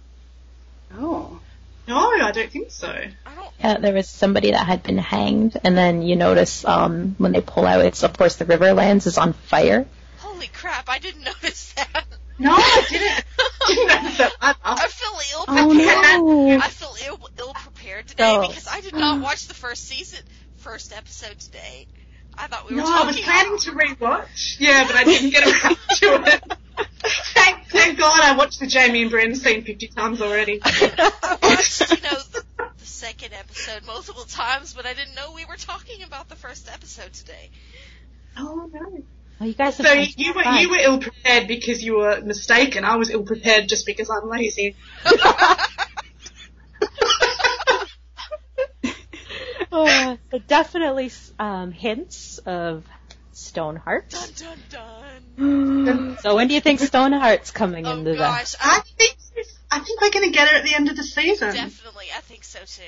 [0.95, 1.41] Oh.
[1.87, 2.89] No, I don't think so.
[2.89, 3.51] I don't.
[3.59, 7.41] Yeah, there was somebody that had been hanged, and then you notice um, when they
[7.41, 9.87] pull out, it's of course the Riverlands is on fire.
[10.19, 10.89] Holy crap!
[10.89, 12.05] I didn't notice that.
[12.41, 13.25] No, I didn't.
[13.69, 16.21] didn't I feel ill Oh prepared.
[16.21, 16.59] no.
[16.59, 19.87] I feel ill ill prepared today So- because I did not uh, watch the first
[19.87, 20.21] season,
[20.57, 21.87] first episode today.
[22.39, 24.59] I thought we were No, I was planning to rewatch.
[24.59, 26.53] Yeah, but I didn't get around to it.
[27.35, 30.61] thank, thank God I watched the Jaime and Bren scene 50 times already.
[30.65, 32.45] I watched, you know, the,
[32.79, 36.71] the second episode multiple times, but I didn't know we were talking about the first
[36.73, 37.51] episode today.
[38.39, 39.03] Oh no.
[39.41, 40.61] Oh, you guys So you were fun.
[40.61, 42.85] you were ill prepared because you were mistaken.
[42.85, 44.77] I was ill prepared just because I'm lazy.
[49.73, 52.85] Oh, so definitely um, hints of
[53.33, 54.11] Stoneheart.
[54.11, 54.59] Dun dun
[55.39, 56.17] dun.
[56.21, 59.17] So when do you think Stoneheart's coming Oh into gosh, I I, think
[59.71, 61.55] I think we're going to get her at the end of the season.
[61.55, 62.83] Definitely, I think so too.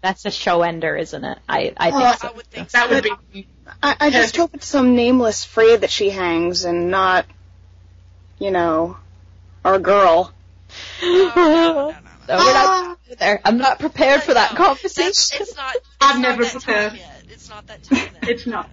[0.00, 1.38] That's a show ender, isn't it?
[1.48, 2.28] I I think Oh, so.
[2.28, 2.78] I would think so.
[2.78, 3.46] That would be.
[3.82, 7.26] I, I just hope it's some nameless fray that she hangs and not,
[8.38, 8.96] you know,
[9.64, 10.32] our girl.
[11.02, 11.96] No, no, no, no, no.
[12.26, 13.40] So we're not there.
[13.44, 15.04] I'm not prepared for that No, conversation.
[15.04, 15.74] That's, it's not.
[15.76, 16.90] It's I've not never that prepared.
[16.90, 17.22] time yet.
[17.30, 18.28] It's not that time yet.
[18.28, 18.70] It's not.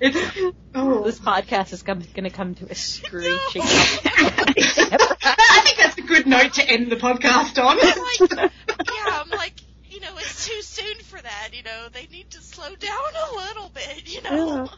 [0.00, 0.52] It's.
[0.74, 1.04] Oh.
[1.04, 3.68] This podcast is going to come to a screeching No.
[3.68, 5.16] halt.
[5.22, 7.78] I think that's a good note to end the podcast on.
[7.80, 8.50] I'm like,
[8.92, 9.54] yeah, I'm like,
[9.96, 11.48] you know, it's too soon for that.
[11.52, 12.98] You know, they need to slow down
[13.30, 14.14] a little bit.
[14.14, 14.68] You know.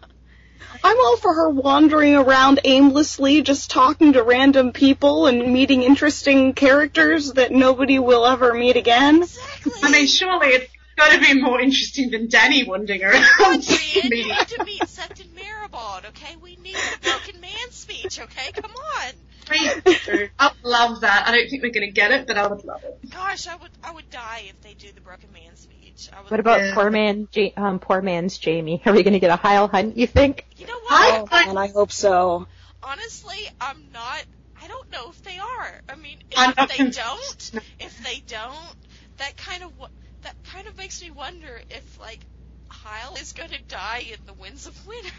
[0.84, 6.52] I'm all for her wandering around aimlessly, just talking to random people and meeting interesting
[6.52, 9.22] characters that nobody will ever meet again.
[9.22, 9.72] Exactly.
[9.82, 13.24] I mean, surely it's got to be more interesting than Dany wandering around.
[13.38, 13.60] Brian,
[13.94, 16.36] you need to meet Septon Meribald, okay?
[16.40, 18.52] We need the broken man speech, okay?
[18.52, 19.12] Come on.
[19.48, 20.28] Please do.
[20.38, 21.24] I would love that.
[21.26, 23.10] I don't think we're going to get it, but I would love it.
[23.10, 26.08] Gosh, I would I would die if they do the broken man speech.
[26.12, 26.74] I would, What about Yeah.
[26.74, 28.82] poor man, ja- um, poor man's Jaime?
[28.84, 29.96] Are we going to get a Hyle Hunt?
[29.96, 30.44] You think?
[30.56, 31.28] You know I- what?
[31.32, 32.46] Oh, and I hope so.
[32.82, 34.24] Honestly, I'm not.
[34.60, 35.80] I don't know if they are.
[35.88, 38.74] I mean, if not they don't, if they don't,
[39.18, 39.88] that kind of wa-
[40.22, 42.20] that kind of makes me wonder if like
[42.68, 45.14] Hyle is going to die in the Winds of Winter.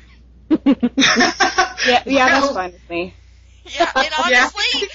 [1.87, 3.13] Yeah, yeah, that's fine with me.
[3.65, 4.87] Yeah, and Yeah, honestly,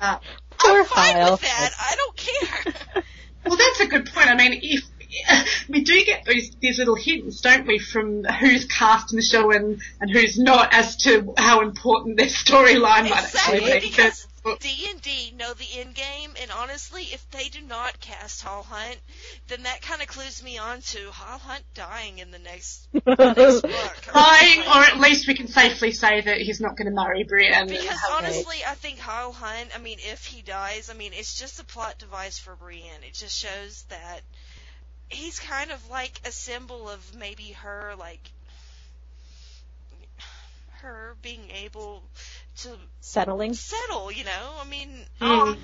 [0.00, 0.22] that.
[0.58, 1.32] Poor I'm fine Hyle.
[1.32, 1.70] with that.
[1.78, 3.02] I don't care.
[3.44, 4.28] Well, that's a good point.
[4.28, 4.84] I mean, if
[5.68, 9.50] we do get these these little hints, don't we, from who's cast in the show
[9.50, 13.88] and and who's not, as to how important their storyline might actually be.
[13.90, 18.42] because D and D know the end game, and honestly, if they do not cast
[18.42, 18.98] Hyle Hunt,
[19.46, 23.62] then that kind of clues me on to Hyle Hunt dying in the next, next
[23.62, 23.96] book.
[24.12, 27.68] Dying, or at least we can safely say that he's not going to marry Brienne.
[27.68, 29.70] Because honestly, I think Hyle Hunt.
[29.76, 33.04] I mean, if he dies, I mean, it's just a plot device for Brienne.
[33.06, 34.22] It just shows that
[35.08, 38.32] he's kind of like a symbol of maybe her, like
[40.80, 42.02] her being able
[42.58, 42.68] to
[43.00, 43.54] Settling.
[43.54, 44.10] settle.
[44.12, 44.90] You know, I mean,
[45.20, 45.58] Mm.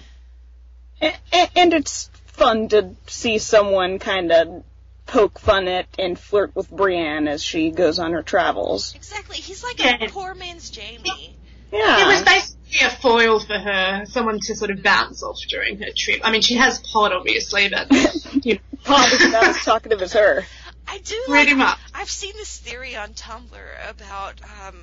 [1.00, 1.16] And,
[1.54, 4.64] and it's fun to see someone kind of
[5.06, 8.94] poke fun at and flirt with Brienne as she goes on her travels.
[8.94, 9.36] Exactly.
[9.36, 9.96] He's like Yeah.
[10.04, 11.36] a poor man's Jaime.
[11.72, 12.02] Yeah.
[12.04, 15.90] It was basically a foil for her, someone to sort of bounce off during her
[15.96, 16.20] trip.
[16.24, 17.88] I mean, she has Pod, obviously, but
[18.44, 20.44] you know, Pod is not as talkative as her.
[20.86, 21.58] I do pretty like.
[21.58, 21.78] much.
[21.94, 24.78] I've seen this theory on Tumblr about um,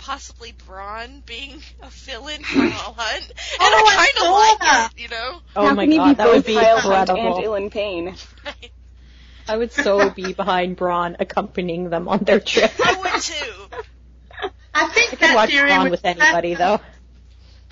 [0.00, 4.58] possibly Bronn being a villain for Hyle Hunt, and Oh, I I kind of like
[4.60, 4.92] that.
[4.96, 5.02] it.
[5.02, 5.40] You know.
[5.56, 7.44] Oh How my god, that would be Hyle Hunt and incredible.
[7.44, 8.16] Ilyn Payne?
[9.48, 12.72] I would so be behind Bronn accompanying them on their trip.
[12.84, 13.78] I would too.
[14.74, 16.80] I think I could that watch theory Bronn was with anybody though.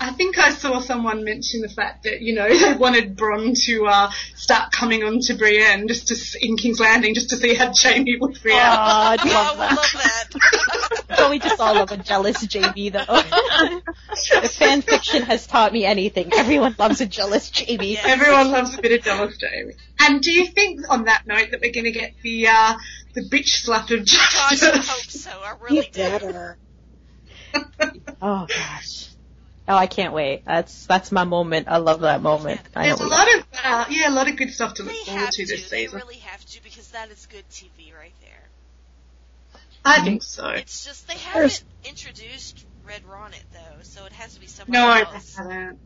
[0.01, 3.85] I think I saw someone mention the fact that you know they wanted Bronn to
[3.87, 7.71] uh, start coming on to Brienne just to in King's Landing just to see how
[7.75, 8.79] Jaime would react.
[8.79, 10.27] Aw, I'd Oh, I love would that.
[10.33, 11.17] love that.
[11.17, 13.03] Don't we just all love a jealous Jaime though?
[13.09, 17.93] if fan fiction has taught me anything, everyone loves a jealous Jaime.
[17.95, 18.01] Yeah.
[18.05, 19.73] Everyone loves a bit of jealous Jaime.
[19.99, 22.73] And do you think, on that note, that we're going to get the uh,
[23.15, 25.29] the bitch slap of Gosh, I hope so.
[25.31, 25.91] I really do.
[25.91, 26.57] better.
[28.21, 29.08] Oh gosh.
[29.69, 30.43] Oh, I can't wait.
[30.45, 31.67] That's that's my moment.
[31.69, 32.59] I love that moment.
[32.75, 34.91] I There's a we- lot of uh, yeah, a lot of good stuff to look
[34.93, 35.51] They forward to to.
[35.55, 35.99] this They season.
[35.99, 39.61] really have to because that is good TV right there.
[39.85, 40.49] I think so.
[40.49, 44.73] It's just they There's- haven't introduced Red Ronnet though, so it has to be someone
[44.73, 45.35] No, I else.
[45.35, 45.77] haven't.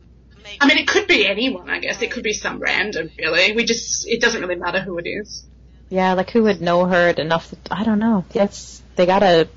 [0.42, 0.58] Maybe.
[0.60, 1.70] I mean, it could be anyone.
[1.70, 3.10] I guess it could be some random.
[3.18, 5.44] Really, we just it doesn't really matter who it is.
[5.90, 7.54] Yeah, like who would know her enough?
[7.70, 8.24] I don't know.
[8.32, 9.48] Yes, they gotta.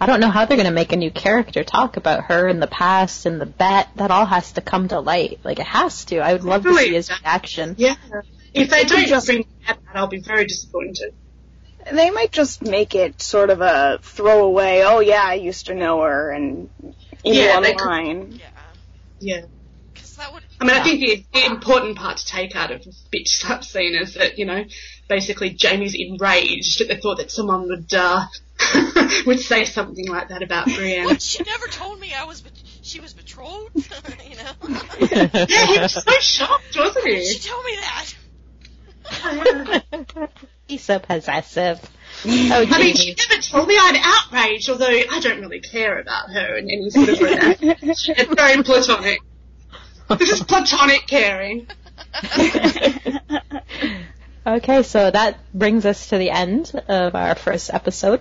[0.00, 2.66] I don't know how they're gonna make a new character talk about her in the
[2.66, 3.88] past and the bet.
[3.96, 5.40] That all has to come to light.
[5.44, 6.18] Like it has to.
[6.20, 7.74] I would love to see his reaction.
[7.78, 7.96] Yeah.
[8.54, 11.12] If they They don't just- bring that, I'll be very disappointed.
[11.92, 16.00] They might just make it sort of a throwaway, oh yeah, I used to know
[16.02, 16.92] her, and you
[17.34, 18.32] Yeah, know, they could- online.
[18.32, 18.46] yeah,
[19.20, 19.40] Yeah.
[19.94, 20.42] because that would.
[20.60, 23.64] I mean, I think the, the important part to take out of this bitch slap
[23.64, 24.64] scene is that, you know,
[25.10, 28.24] basically Jaime's enraged at the thought that someone would, uh,
[29.26, 31.04] would say something like that about Brienne.
[31.04, 31.20] What?
[31.20, 32.40] She never told me I was.
[32.40, 33.74] Bet- she was betrothed.
[34.30, 34.52] you know.
[35.32, 37.24] yeah, he was so shocked, wasn't he?
[37.24, 38.14] She told me that.
[40.66, 41.80] He's so possessive.
[42.24, 46.30] Oh, I mean, she never told me I'd outraged, although I don't really care about
[46.30, 47.56] her in any sort of way.
[47.82, 49.20] it's very platonic.
[50.18, 51.66] This is platonic caring.
[54.50, 58.20] Okay, so that brings us to the end of our first episode.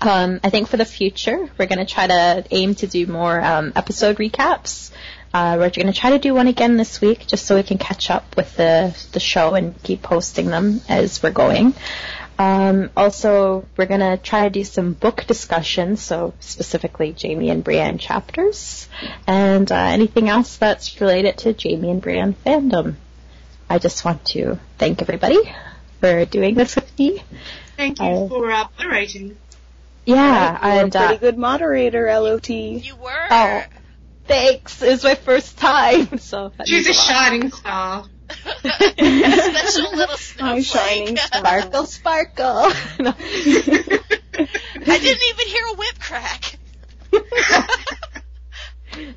[0.00, 3.40] Um, I think for the future, we're going to try to aim to do more
[3.40, 4.90] um, episode recaps.
[5.32, 7.78] Uh, we're going to try to do one again this week, just so we can
[7.78, 11.74] catch up with the the show and keep posting them as we're going.
[12.40, 17.62] Um, also, we're going to try to do some book discussions, so specifically Jaime and
[17.62, 18.88] Brienne chapters,
[19.28, 22.96] and uh, anything else that's related to Jaime and Brienne fandom.
[23.68, 25.38] I just want to thank everybody
[26.00, 27.22] for doing this with me.
[27.76, 28.28] Thank you Oh.
[28.28, 29.36] for uh, moderating.
[30.04, 32.48] Yeah, You're and a pretty uh, good moderator, LOT.
[32.50, 33.26] You were.
[33.30, 33.62] oh,
[34.26, 34.80] thanks.
[34.82, 37.06] It's my first time, so She's a means lot.
[37.06, 38.04] shining star.
[38.60, 40.64] Special little My snowflake.
[40.64, 41.16] shining.
[41.16, 42.72] Sparkle, sparkle.
[43.00, 43.14] No.
[44.38, 46.58] I didn't even hear a whip crack.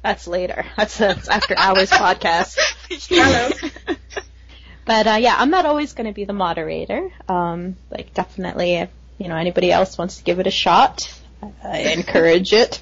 [0.02, 0.66] That's later.
[0.78, 2.58] That's, that's after hours podcast.
[3.10, 3.96] Hello.
[4.86, 7.10] But uh, yeah, I'm not always going to be the moderator.
[7.28, 11.14] Um, like definitely, if you know anybody else wants to give it a shot,
[11.64, 12.82] I encourage it.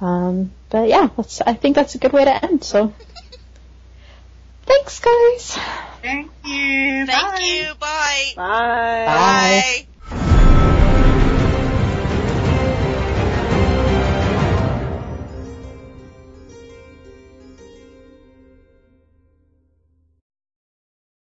[0.00, 2.64] Um, but yeah, that's, I think that's a good way to end.
[2.64, 2.94] So,
[4.64, 5.58] thanks, guys.
[6.02, 7.06] Thank you.
[7.06, 7.40] Thank Bye.
[7.40, 7.74] you.
[7.74, 8.32] Bye.
[8.36, 9.04] Bye.
[9.06, 9.06] Bye.
[9.06, 9.87] Bye.